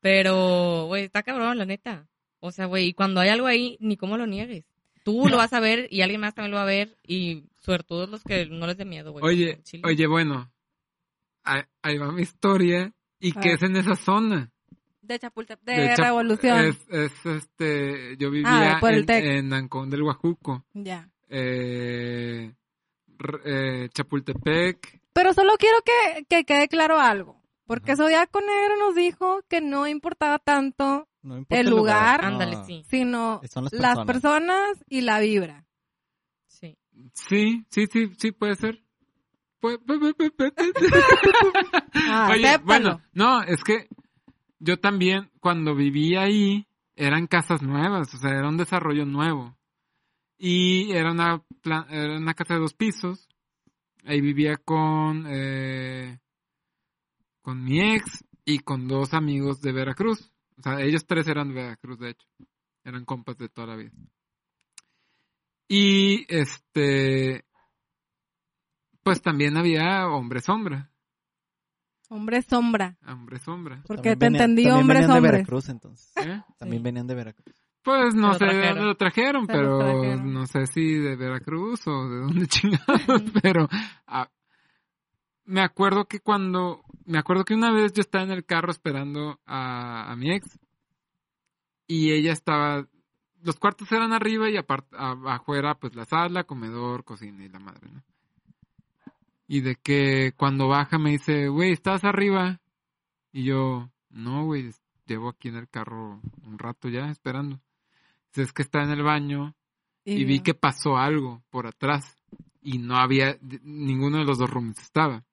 [0.01, 2.09] Pero, güey, está cabrón, la neta.
[2.41, 4.65] O sea, güey, y cuando hay algo ahí, ni cómo lo niegues.
[5.05, 8.09] Tú lo vas a ver y alguien más también lo va a ver y suertudos
[8.09, 9.23] los que no les dé miedo, güey.
[9.23, 10.51] Oye, oye, bueno.
[11.45, 12.91] Ahí, va mi historia.
[13.21, 13.47] ¿Y ver.
[13.47, 14.52] es en esa zona?
[15.03, 16.59] De Chapultepec, de, De Chap- Revolución.
[16.65, 20.65] Es, es, este, yo vivía Ah, por el en, en Ancón del Huajuco.
[20.73, 21.09] Ya.
[21.29, 22.51] Eh,
[23.45, 25.01] eh, Chapultepec.
[25.13, 27.41] Pero solo quiero que, que quede claro algo.
[27.65, 32.25] Porque Zodiaco Negro nos dijo que no importaba tanto, No importa El lugar.
[32.25, 32.65] Ándale, no.
[32.65, 32.83] sí.
[32.89, 34.05] sino las las personas.
[34.05, 35.65] personas y la vibra.
[36.47, 36.77] Sí.
[37.13, 38.79] Sí, sí, sí, sí, puede ser.
[41.95, 43.87] Ah, Oye, bueno, no, es que
[44.63, 49.57] yo también, cuando vivía ahí, eran casas nuevas, o sea, era un desarrollo nuevo.
[50.37, 51.43] Y era una,
[51.89, 53.27] era una casa de dos pisos.
[54.05, 56.19] Ahí vivía con, eh,
[57.41, 60.31] con mi ex y con dos amigos de Veracruz.
[60.57, 62.27] O sea, ellos tres eran de Veracruz, de hecho.
[62.83, 63.91] Eran compas de toda la vida.
[65.67, 67.45] Y este,
[69.01, 70.92] pues también había hombre sombra.
[72.13, 72.97] Hombre sombra.
[73.07, 73.81] Hombre sombra.
[73.87, 75.31] Porque También te venían- entendí también hombres venían de.
[75.31, 76.11] Veracruz, entonces.
[76.17, 76.41] ¿Eh?
[76.57, 76.83] También Sí.
[76.83, 77.55] venían de Veracruz.
[77.83, 78.75] Pues no sé lo de trajeron.
[78.75, 80.33] dónde lo trajeron, Se pero trajeron.
[80.33, 83.67] no sé si de Veracruz o de dónde chingados, pero
[84.07, 84.29] ah,
[85.45, 89.39] me acuerdo que cuando, me acuerdo que una vez yo estaba en el carro esperando
[89.45, 90.57] a, a mi ex
[91.87, 92.87] y ella estaba,
[93.41, 97.89] los cuartos eran arriba y aparte, afuera pues la sala, comedor, cocina y la madre,
[97.91, 98.01] ¿no?
[99.47, 102.61] Y de que cuando baja me dice, güey, ¿estás arriba?
[103.31, 104.71] Y yo, no, güey,
[105.05, 107.59] llevo aquí en el carro un rato ya esperando.
[108.29, 109.55] Dice, es que está en el baño
[110.05, 112.15] y vi que pasó algo por atrás
[112.61, 115.23] y no había, ninguno de los dos roomies estaba.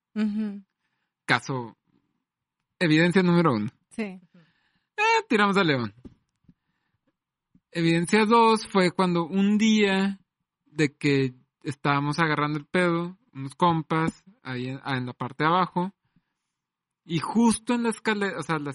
[1.25, 1.77] Caso,
[2.79, 3.71] evidencia número uno.
[3.91, 4.03] Sí.
[4.03, 5.95] Eh, tiramos a León.
[7.71, 10.19] Evidencia dos fue cuando un día
[10.67, 15.51] de que estábamos agarrando el pedo, unos compas, ahí en, ah, en la parte de
[15.51, 15.93] abajo,
[17.05, 18.73] y justo en la escalera, o sea, la,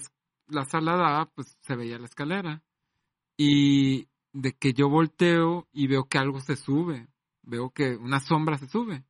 [0.48, 2.62] la sala daba, pues se veía la escalera.
[3.36, 7.08] Y de que yo volteo y veo que algo se sube,
[7.42, 9.04] veo que una sombra se sube.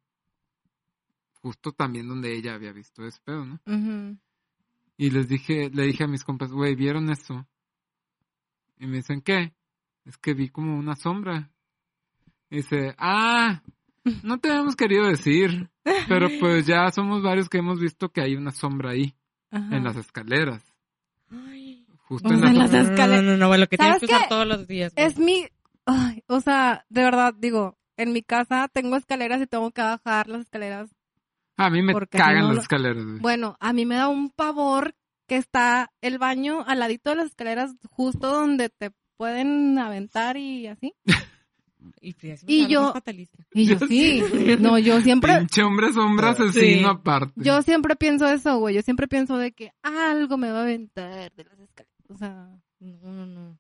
[1.43, 3.61] Justo también donde ella había visto ese pedo, ¿no?
[4.97, 7.47] Y les dije, le dije a mis compas, güey, ¿vieron eso?
[8.79, 9.55] Y me dicen, ¿qué?
[10.05, 11.51] Es que vi como una sombra.
[12.49, 13.63] Y dice, ah,
[14.23, 15.69] no te habíamos querido decir,
[16.09, 19.15] pero pues ya somos varios que hemos visto que hay una sombra ahí,
[19.51, 19.77] Ajá.
[19.77, 20.63] en las escaleras.
[21.31, 21.87] Ay.
[22.09, 22.51] Justo en las...
[22.51, 23.25] en las No, no, escaleras.
[23.25, 24.29] No, no, no, lo que tienes ¿Sabes que usar qué?
[24.29, 24.95] todos los días.
[24.95, 25.07] güey.
[25.07, 25.47] Es mi...
[25.87, 30.29] Ay, o sea, de verdad, digo, en mi casa tengo escaleras y tengo que bajar
[30.29, 30.91] las escaleras.
[31.57, 33.19] A mí me cagan no las escaleras, güey.
[33.21, 34.95] Bueno, a mí me da un pavor
[35.27, 40.67] que está el baño al ladito de las escaleras, justo donde te pueden aventar y
[40.67, 40.93] así.
[42.01, 43.45] Y, Frida, sí y me yo- fatalista.
[43.53, 44.23] Y yo sí,
[44.61, 46.43] no, yo siempre, Pinche hombre sombra Sí.
[46.45, 47.33] asesino aparte.
[47.37, 51.33] yo siempre pienso eso, güey, yo siempre pienso de que algo me va a aventar
[51.35, 52.49] de las escaleras, o sea,
[52.81, 53.59] No, no, no.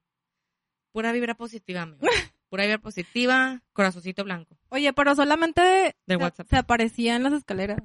[0.92, 2.06] Pura vibra positiva, amigo.
[2.48, 4.56] Pura vibra positiva, corazoncito blanco.
[4.70, 6.46] oye, pero solamente De se, WhatsApp.
[6.48, 7.82] se aparecía en las escaleras.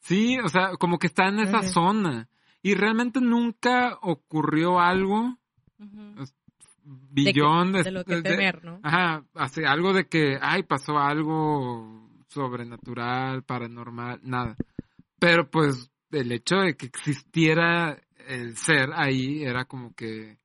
[0.00, 2.28] Sí, o sea, como que está en esa zona.
[2.62, 5.36] Y realmente nunca ocurrió algo
[6.90, 6.98] Ujú.
[7.10, 8.80] De, que- billón de lo que temer, ¿no?
[8.82, 14.56] Ajá, hace algo de que, ay, pasó algo sobrenatural, paranormal, nada.
[15.18, 20.38] Pero pues el hecho de que existiera el ser ahí era como que...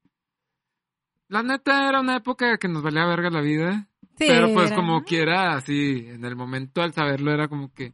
[1.28, 3.88] La neta era una época que nos valía verga la vida.
[4.18, 7.94] Sí, pero pues era- como quiera, así, en el momento al saberlo era como que...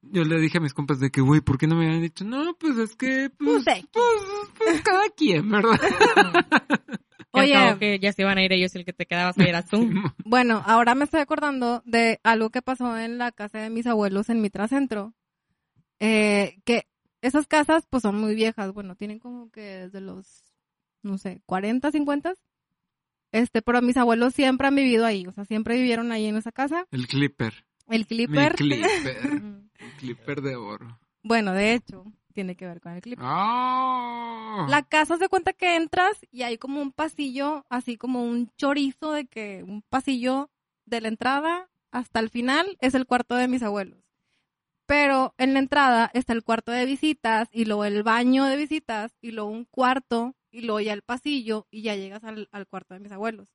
[0.00, 2.24] Yo le dije a mis compas de que, güey, ¿por qué no me habían dicho?
[2.24, 5.72] No, pues es que, pues, Pues, pues, pues, cada quien, ¿verdad?
[7.32, 7.52] Que al Oye.
[7.54, 9.78] cabo que ya se iban a ir ellos, el que te quedabas ahí era tú.
[10.24, 14.28] Bueno, ahora me estoy acordando de algo que pasó en la casa de mis abuelos
[14.28, 15.14] en Mitracentro.
[16.00, 16.86] Eh, que
[17.22, 20.44] esas casas pues son muy viejas, bueno, tienen como que desde los,
[21.02, 22.34] no sé, 40, 50.
[23.32, 26.52] Este, pero mis abuelos siempre han vivido ahí, o sea, siempre vivieron ahí en esa
[26.52, 26.86] casa.
[26.90, 27.64] El clipper.
[27.88, 29.34] El Mi clipper, clipper.
[29.34, 29.68] Ujú.
[29.98, 30.98] clipper de oro.
[31.22, 32.04] bueno, de hecho,
[32.38, 33.26] tiene que ver con el clipper.
[33.26, 34.66] ¡Oh!
[34.68, 39.10] La casa se cuenta que entras y hay como un pasillo, así como un chorizo
[39.10, 40.48] de que un pasillo
[40.86, 43.98] de la entrada hasta el final es el cuarto de mis abuelos.
[44.86, 49.16] Pero en la entrada está el cuarto de visitas y luego el baño de visitas
[49.20, 52.94] y luego un cuarto y luego ya el pasillo y ya llegas al, al cuarto
[52.94, 53.52] de mis abuelos.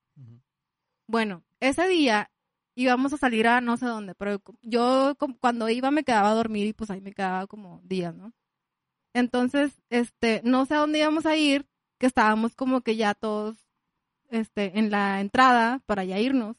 [1.07, 2.29] Bueno, ese día
[2.75, 6.67] íbamos a salir a no sé dónde, pero yo cuando iba me quedaba a dormir
[6.67, 8.33] y pues ahí me quedaba como días, ¿no?
[9.13, 11.67] Entonces, este, no sé a dónde íbamos a ir,
[11.99, 13.57] que estábamos como que ya todos,
[14.29, 16.57] este, en la entrada para ya irnos.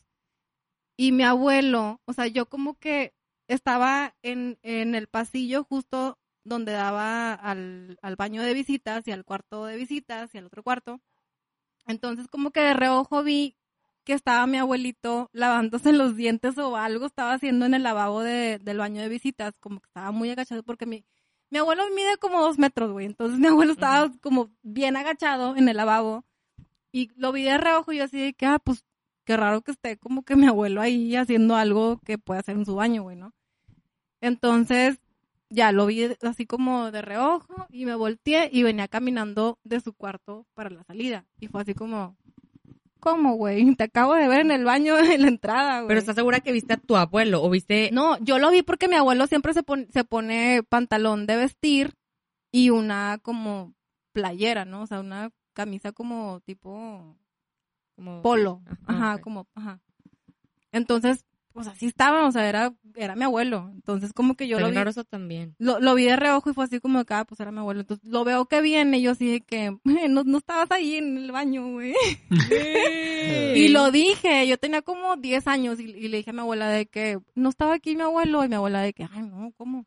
[0.97, 3.15] Y mi abuelo, o sea, yo como que
[3.49, 9.25] estaba en, en el pasillo justo donde daba al, al baño de visitas y al
[9.25, 11.01] cuarto de visitas y al otro cuarto.
[11.87, 13.57] Entonces como que de reojo vi
[14.05, 18.59] que estaba mi abuelito lavándose los dientes o algo estaba haciendo en el lavabo de-
[18.59, 21.05] del baño de visitas, como que estaba muy agachado porque mi,
[21.51, 25.69] mi abuelo mide como dos metros, güey, entonces mi abuelo estaba como bien agachado en
[25.69, 26.25] el lavabo.
[26.93, 28.85] Y lo vi de reojo y yo así de que, ah, pues
[29.25, 32.65] qué raro que esté como que mi abuelo ahí haciendo algo que puede hacer en
[32.65, 33.33] su baño, güey, ¿no?
[34.21, 35.01] Entonces
[35.51, 39.93] ya lo vi así como de reojo y me volteé y venía caminando de su
[39.93, 41.25] cuarto para la salida.
[41.41, 42.17] Y fue así como,
[43.05, 43.75] ¿cómo, güey?
[43.77, 45.89] Te acabo de ver en el baño en la entrada, güey.
[45.89, 47.91] Pero estás segura que viste a tu abuelo o viste...
[47.93, 51.95] No, yo lo vi porque mi abuelo siempre se pone, se pone pantalón de vestir
[52.51, 53.75] y una como
[54.13, 54.83] playera, ¿no?
[54.83, 57.17] O sea, una camisa como tipo
[57.95, 58.63] como- polo.
[58.87, 59.81] Ajá, como, ajá.
[60.73, 61.25] Entonces,
[61.55, 63.71] pues así estaba, o sea, era, era mi abuelo.
[63.73, 64.77] Entonces, como que yo lo vi,
[65.09, 65.55] también.
[65.59, 67.83] lo, lo vi de reojo y fue así como que, ah, pues era mi abuelo.
[67.83, 69.79] Entonces, lo veo que viene y yo así de que,
[70.11, 71.95] no, no estabas ahí en el baño, güey.
[73.55, 76.69] Y lo dije, yo tenía como 10 años y, y le dije a mi abuela
[76.69, 79.87] de que no estaba aquí mi abuelo y mi abuela de que, ay, no, ¿cómo?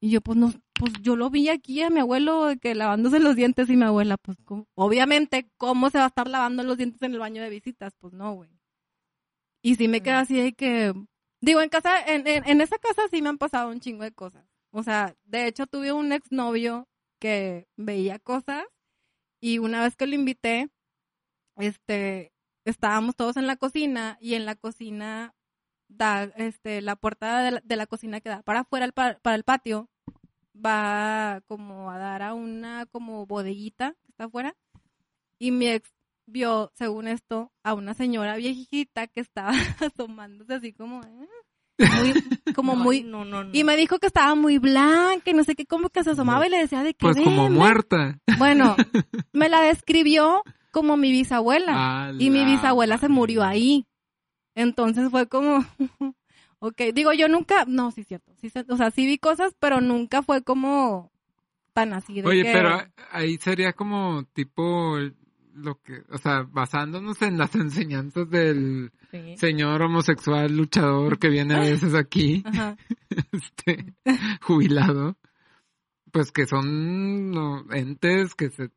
[0.00, 3.20] Y yo, pues no, pues yo lo vi aquí a mi abuelo de que lavándose
[3.20, 4.66] los dientes y mi abuela, pues ¿cómo?
[4.74, 7.94] obviamente, ¿cómo se va a estar lavando los dientes en el baño de visitas?
[8.00, 8.50] Pues no, güey.
[9.64, 10.92] Y sí me quedé así de que,
[11.40, 14.12] digo, en casa, en, en, en esa casa sí me han pasado un chingo de
[14.12, 14.44] cosas.
[14.72, 16.86] O sea, de hecho tuve un exnovio
[17.18, 18.64] que veía cosas
[19.40, 20.68] y una vez que lo invité,
[21.56, 22.32] este,
[22.64, 25.34] estábamos todos en la cocina y en la cocina
[25.88, 29.18] da, este, la puerta de la, de la cocina que da para afuera, el pa-
[29.22, 29.88] para el patio,
[30.54, 34.56] va como a dar a una como bodeguita que está afuera
[35.38, 35.90] y mi ex
[36.26, 39.50] vio, según esto, a una señora viejita que estaba
[39.94, 41.28] asomándose así como, eh,
[41.98, 42.14] muy,
[42.54, 43.50] como Ay, muy, No, no, no.
[43.52, 46.46] y me dijo que estaba muy blanca y no sé qué, como que se asomaba
[46.46, 48.18] y le decía de que Pues como muerta.
[48.38, 48.76] Bueno,
[49.32, 52.12] me la describió como mi bisabuela.
[52.18, 53.86] Y mi la bisabuela se murió ahí.
[54.54, 55.64] Entonces fue como,
[56.60, 59.52] ok, digo, yo nunca, no, sí es cierto, sí, se- o sea, sí vi cosas,
[59.58, 61.10] pero nunca fue como
[61.72, 62.78] tan así de Oye, que- pero
[63.10, 64.96] ahí sería como tipo
[65.54, 69.36] lo que, o sea, basándonos en las enseñanzas del Sí.
[69.36, 72.76] señor homosexual luchador que viene a veces aquí, Ajá.
[73.32, 73.94] este,
[74.42, 75.16] jubilado,
[76.10, 78.70] pues que son no, entes que se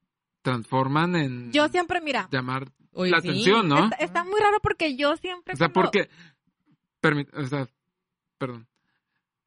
[0.44, 3.30] transforman en Yo siempre, mira, llamar la sí.
[3.30, 3.86] atención, ¿no?
[3.86, 5.54] está, está muy raro porque yo siempre...
[5.54, 6.10] O sea, cuando- porque,
[7.02, 7.68] permi- o sea,
[8.38, 8.68] perdón,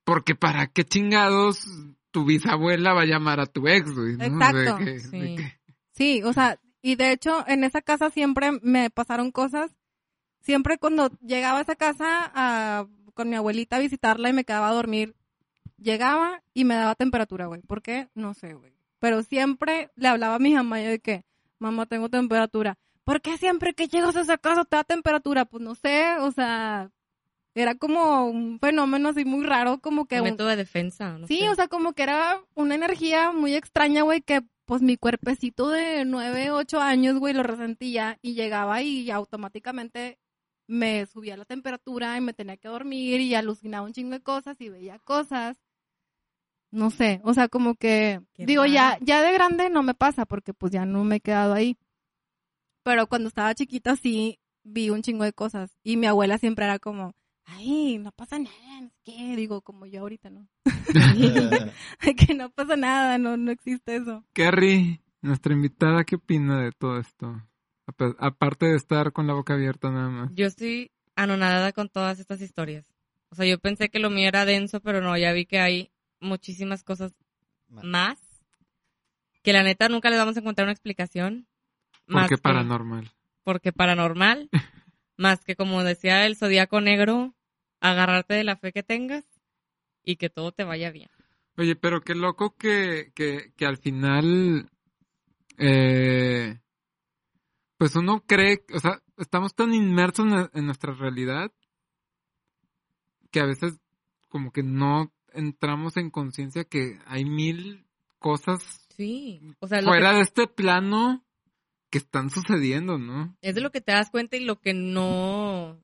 [0.04, 1.64] porque para qué chingados
[2.10, 4.24] tu bisabuela va a llamar a tu ex, güey, ¿no?
[4.24, 4.76] Exacto.
[4.78, 5.36] De que- de Sí.
[5.36, 5.60] que-
[5.92, 9.70] Sí, o sea, y de hecho en esa casa siempre me pasaron cosas.
[10.40, 14.68] Siempre cuando llegaba a esa casa a- con mi abuelita a visitarla y me quedaba
[14.70, 15.14] a dormir,
[15.76, 17.60] llegaba y me daba temperatura, güey.
[17.62, 18.08] ¿Por qué?
[18.14, 18.72] No sé, güey.
[18.98, 21.24] Pero siempre le hablaba a mi mamá yo de que,
[21.58, 22.78] mamá, tengo temperatura.
[23.04, 25.44] ¿Por qué siempre que llegas a esa casa te da temperatura?
[25.44, 26.90] Pues no sé, o sea,
[27.54, 31.18] era como un fenómeno así muy raro, como que Un método de defensa.
[31.18, 31.48] No Sí, sé.
[31.50, 36.04] o sea, como que era una energía muy extraña, güey, que pues mi cuerpecito de
[36.04, 40.18] nueve, ocho años, güey, lo resentía y llegaba y automáticamente
[40.68, 44.60] me subía la temperatura y me tenía que dormir y alucinaba un chingo de cosas
[44.60, 45.56] y veía cosas.
[46.70, 50.24] No sé, o sea, como que, Qué digo, ya, ya de grande no me pasa
[50.24, 51.76] porque pues ya no me he quedado ahí.
[52.84, 56.78] Pero cuando estaba chiquita sí vi un chingo de cosas y mi abuela siempre era
[56.78, 57.12] como,
[57.50, 60.48] ay, no pasa nada, no qué, digo, como yo ahorita, ¿no?
[62.16, 64.24] que no pasa nada, no, no existe eso.
[64.32, 67.42] Kerry, nuestra invitada, ¿qué opina de todo esto?
[67.86, 70.30] Apa- Aparte de estar con la boca abierta nada más.
[70.34, 72.84] Yo estoy anonadada con todas estas historias.
[73.30, 75.90] O sea, yo pensé que lo mío era denso, pero no, ya vi que hay
[76.20, 77.14] muchísimas cosas
[77.68, 78.18] más
[79.42, 81.46] que la neta nunca les vamos a encontrar una explicación.
[82.06, 83.10] Más Porque que- paranormal.
[83.44, 84.48] Porque paranormal,
[85.16, 87.34] más que como decía el zodiaco negro,
[87.80, 89.24] agarrarte de la fe que tengas
[90.04, 91.10] y que todo te vaya bien.
[91.56, 94.70] Oye, pero qué loco que, que, que al final,
[95.58, 96.58] eh,
[97.76, 101.52] pues uno cree, o sea, estamos tan inmersos en, en nuestra realidad
[103.30, 103.78] que a veces
[104.28, 107.86] como que no entramos en conciencia que hay mil
[108.18, 111.24] cosas Sí, o sea, fuera que- de este plano
[111.90, 113.36] que están sucediendo, ¿no?
[113.40, 115.82] es de lo que te das cuenta y lo que no,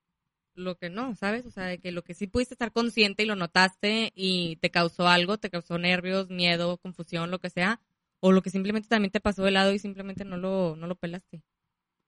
[0.57, 1.47] lo que no, ¿sabes?
[1.47, 4.71] O sea, de que lo que sí pudiste estar consciente y lo notaste y te
[4.71, 7.81] causó algo, te causó nervios, miedo, confusión, lo que sea,
[8.21, 10.95] o lo que simplemente también te pasó de lado y simplemente no lo, no lo
[10.97, 11.43] pelaste.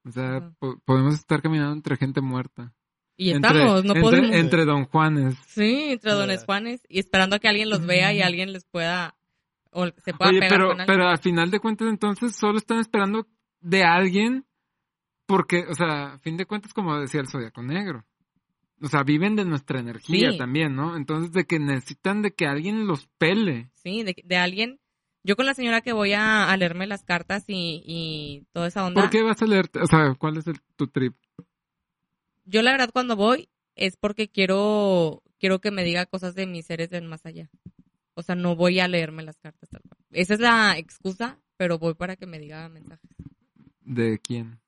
[0.05, 2.73] O sea, po- podemos estar caminando entre gente muerta.
[3.17, 4.31] Y Entre- estamos, no podemos.
[4.35, 5.35] Entre Don Juanes.
[5.49, 6.45] Sí, entre dones.
[6.45, 9.17] Juanes y esperando a que alguien los vea y alguien les pueda,
[9.73, 10.87] o se pueda Oye, pegar pero, con alguien.
[10.87, 13.27] pero al final de cuentas entonces solo están esperando
[13.61, 14.47] de alguien
[15.27, 18.07] porque, o sea, a fin de cuentas como decía el Zodíaco Negro.
[18.81, 20.39] O sea, viven de nuestra energía Sí.
[20.39, 20.97] también, ¿no?
[20.97, 23.71] Entonces de que necesitan de que alguien los pele.
[23.75, 24.79] Sí, de, de alguien.
[25.25, 28.87] Yo con la señora que voy a, a leerme las cartas y, y toda esa
[28.87, 29.01] onda.
[29.03, 29.69] ¿Por qué vas a leer?
[29.83, 31.15] O sea, ¿cuál es el, tu trip?
[32.45, 36.67] Yo la verdad cuando voy es porque quiero quiero que me diga cosas de mis
[36.67, 37.51] seres del más allá.
[38.15, 39.99] O sea, no voy a leerme las cartas tal cual.
[40.11, 43.11] Esa es la excusa, pero voy para que me diga mensajes.
[43.81, 44.61] ¿De quién?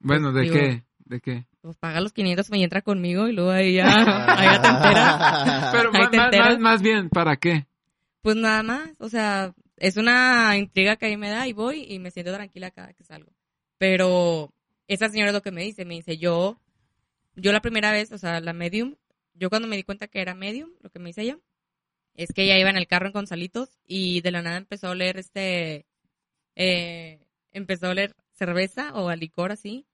[0.00, 0.84] Bueno, Pues, ¿de digo- qué?
[1.04, 1.46] ¿De qué?
[1.62, 3.86] Pues paga los 500 y entra conmigo y luego ahí ya,
[4.36, 5.72] ahí ya te enteras.
[5.72, 6.48] Pero Ahí más, te enteras.
[6.50, 7.66] más- más bien, ¿para qué?
[8.20, 11.98] Pues nada más, o sea, es una intriga que ahí me da y voy y
[11.98, 13.32] me siento tranquila cada que salgo.
[13.78, 14.52] Pero
[14.88, 16.60] esa señora es lo que me dice, me dice, yo,
[17.36, 18.96] yo la primera vez, o sea, la medium,
[19.34, 21.38] yo cuando me di cuenta que era medium, lo que me dice ella,
[22.14, 24.90] es que ella iba en el carro en Gonzalitos y de la nada empezó a
[24.90, 25.86] oler este,
[26.56, 27.20] eh,
[27.52, 29.86] empezó a oler cerveza o a licor así,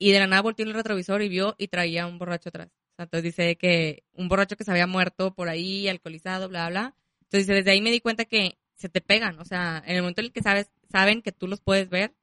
[0.00, 2.68] y de la nada volteó en el retrovisor y vio y traía un borracho atrás.
[2.68, 6.70] O sea, entonces dice que un borracho que se había muerto por ahí, alcoholizado, bla,
[6.70, 6.94] bla.
[7.20, 10.02] Entonces dice, desde ahí me di cuenta que se te pegan, o sea, en el
[10.02, 12.14] momento en el que sabes, saben que tú los puedes ver,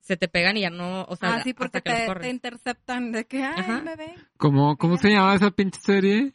[0.00, 3.12] se te pegan y ya no, o sea, ah, sí, porque hasta que te, interceptan
[3.12, 4.14] de que, ay, ven.
[4.36, 6.32] ¿Cómo, cómo se llamaba esa pinche serie?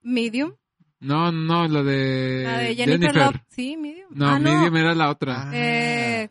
[0.00, 0.54] Medium.
[1.00, 3.36] No, no, la de, La de Jennifer, Love.
[3.48, 4.08] Sí, Medium.
[4.10, 4.50] No, ah, no.
[4.50, 5.50] Medium era la otra.
[5.52, 6.30] Eh,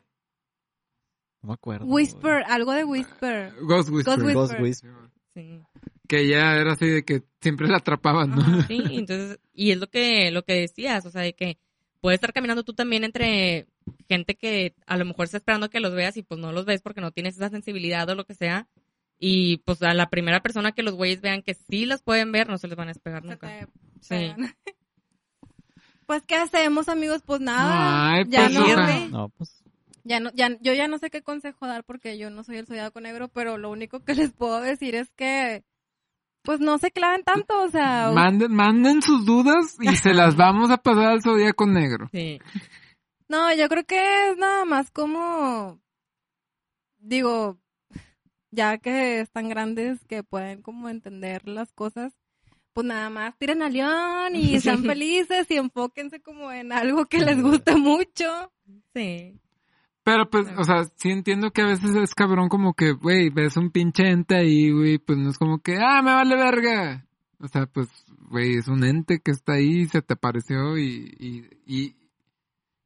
[1.42, 1.86] no me acuerdo.
[1.86, 3.54] Whisper, algo de Whisper.
[3.62, 4.34] Ghost Whisperer.
[4.34, 4.62] Ghost Ghost Whisper.
[4.62, 4.92] Whisper.
[5.34, 5.62] Sí.
[6.08, 8.64] Que ya era así de que siempre la atrapaban, ¿no?
[8.64, 11.58] Sí, entonces, y es lo que, lo que decías, o sea, de que
[12.02, 13.68] puedes estar caminando tú también entre
[14.08, 16.82] gente que a lo mejor está esperando que los veas y pues no los ves
[16.82, 18.68] porque no tienes esa sensibilidad o lo que sea.
[19.20, 22.50] Y pues a la primera persona que los güeyes vean que sí los pueden ver,
[22.50, 23.68] no se les van a despegar nunca.
[24.02, 24.34] Sí.
[26.08, 27.22] Pues, ¿qué hacemos, amigos?
[27.22, 28.14] Pues nada.
[28.14, 29.08] Ay, ya pues, no, ojalá.
[29.10, 29.62] No, pues.
[30.08, 32.66] Ya no, ya, yo ya no sé qué consejo dar porque yo no soy el
[32.66, 35.64] zodiaco negro, pero lo único que les puedo decir es que,
[36.44, 40.72] pues no se claven tanto, o sea, Manden, manden sus dudas y se las vamos
[40.72, 42.10] a pasar al Zodíaco Negro.
[42.12, 42.40] Sí.
[43.28, 45.80] no, yo creo que es nada más como,
[47.00, 47.58] digo,
[48.52, 52.14] ya que están grandes que pueden como entender las cosas,
[52.72, 57.20] pues nada más tiren al león y sean felices y enfóquense como en algo que
[57.20, 58.54] les guste mucho.
[58.94, 59.36] Sí.
[60.08, 63.58] Pero pues, o sea, sí entiendo que a veces es cabrón como que, güey, ves
[63.58, 67.06] un pinche ente ahí, güey, pues no es como que, ah, me vale verga.
[67.42, 67.90] O sea, pues,
[68.30, 71.96] güey, es un ente que está ahí, se te apareció y, y, y,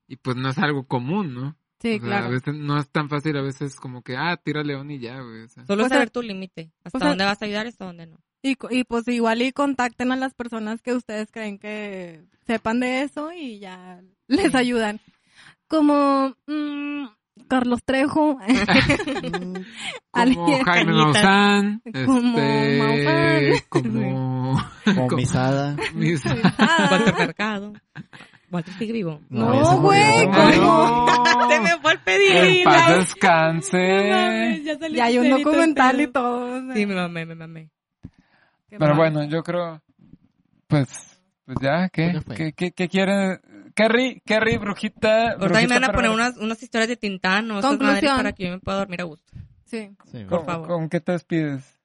[0.08, 1.56] y pues no es algo común, ¿no?
[1.80, 2.26] Sí, O sea, claro.
[2.26, 5.22] A veces no es tan fácil, a veces como que, ah, tira león y ya,
[5.22, 5.44] güey.
[5.44, 5.64] O sea.
[5.68, 6.72] Solo O sea, saber tu límite.
[6.84, 8.18] Hasta dónde vas a ayudar y hasta dónde no.
[8.42, 12.80] Y, co- y pues igual y contacten a las personas que ustedes creen que sepan
[12.80, 15.00] de eso y ya les ayudan.
[15.72, 17.06] Como mm,
[17.48, 18.38] Carlos Trejo,
[20.12, 20.92] Como Jaime.
[20.94, 23.54] Maussan, Como este, Maussan.
[23.70, 24.62] como...
[24.86, 25.76] Como misada.
[25.96, 27.74] mis- Walter Mercado.
[28.52, 29.06] Walter.
[29.30, 31.06] No, güey, ¿cómo?
[31.08, 31.50] No.
[31.50, 32.64] Se me fue el En pedir.
[32.66, 32.98] paz ya.
[32.98, 33.78] descanse.
[33.78, 36.58] No mames, ya salió y hay un documental y todo.
[36.58, 37.70] o sea, Sí, me mamé, me mamé.
[38.70, 38.98] qué Pero mal.
[38.98, 39.82] bueno, yo creo,
[40.68, 42.12] pues, pues ya, ¿qué?
[42.12, 42.36] Pues ya.
[42.36, 43.40] ¿Qué, qué, qué quieren?
[43.82, 45.32] Kerry, Kerry, brujita.
[45.32, 47.96] Ahorita me van a poner unas, unas historias de Tintán o esas Conclusión.
[47.96, 49.34] madres para que yo me pueda dormir a gusto.
[49.66, 49.90] Sí.
[50.12, 50.68] Sí, ¿Con, favor.
[50.68, 51.80] con qué te despides?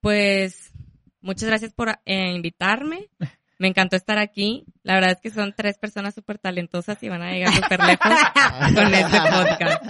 [0.00, 0.72] Pues,
[1.20, 3.10] muchas gracias por eh, invitarme.
[3.58, 4.64] Me encantó estar aquí.
[4.82, 8.12] La verdad es que son tres personas súper talentosas y van a llegar súper lejos
[8.74, 9.84] con este podcast.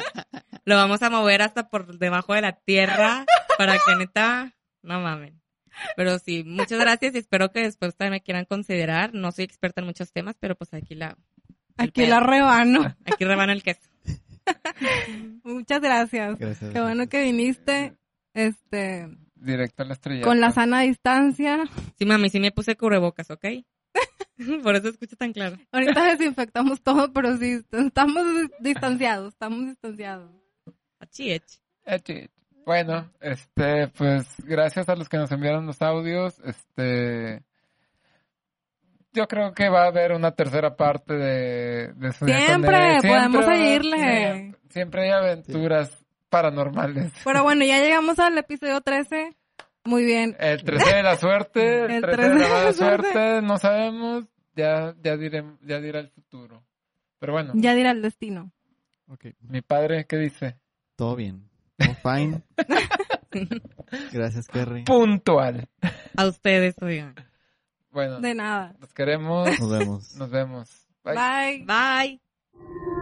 [0.66, 3.24] Lo vamos a mover hasta por debajo de la tierra
[3.56, 4.52] para que neta,
[4.82, 5.40] no mamen.
[5.96, 9.14] Pero sí, muchas gracias y espero que después también me quieran considerar.
[9.14, 11.16] No soy experta en muchos temas, pero pues aquí la,
[11.76, 12.10] Aquí pedo.
[12.10, 12.96] la rebano.
[13.04, 13.88] aquí rebana el queso.
[15.44, 16.38] Muchas gracias.
[16.38, 16.72] Gracias.
[16.72, 17.94] Qué bueno que viniste.
[18.34, 20.22] Este, Directo a la estrella.
[20.24, 21.64] con la sana distancia.
[21.98, 23.44] Sí, mami, sí me puse cubrebocas, ¿ok?
[24.62, 25.56] Por eso escucho tan claro.
[25.70, 28.24] Ahorita desinfectamos todo, pero sí, estamos
[28.60, 30.30] distanciados, estamos distanciados.
[30.98, 31.40] Achi,
[31.86, 32.28] achi.
[32.66, 37.42] Bueno, este, pues, gracias a los que nos enviaron los audios, este,
[39.12, 43.00] yo creo que va a haber una tercera parte de, de Siempre, él.
[43.02, 43.96] podemos va- seguirle.
[43.98, 47.12] Siempre, siempre hay aventuras paranormales.
[47.24, 49.36] Pero bueno, ya llegamos al episodio 13.
[49.84, 50.34] Muy bien.
[50.40, 53.42] El 13 de la suerte, el, El 13 de la mala 13 de la suerte,
[53.42, 54.24] no sabemos,
[54.56, 56.64] ya, ya, diré, ya dirá el futuro.
[57.18, 58.50] Pero bueno, Ya dirá el destino.
[59.08, 60.56] Ok, mi padre, ¿qué dice?
[60.96, 61.48] todo bien.
[61.76, 62.42] Todo fine.
[64.12, 64.84] Gracias, Kerry.
[64.84, 65.68] Puntual.
[66.16, 67.14] A ustedes, oigan.
[67.90, 68.74] Bueno, De nada.
[68.80, 70.14] los queremos, Nos vemos.
[70.16, 70.86] nos vemos.
[71.04, 71.14] Bye.
[71.14, 71.64] Bye.
[71.66, 73.00] Bye.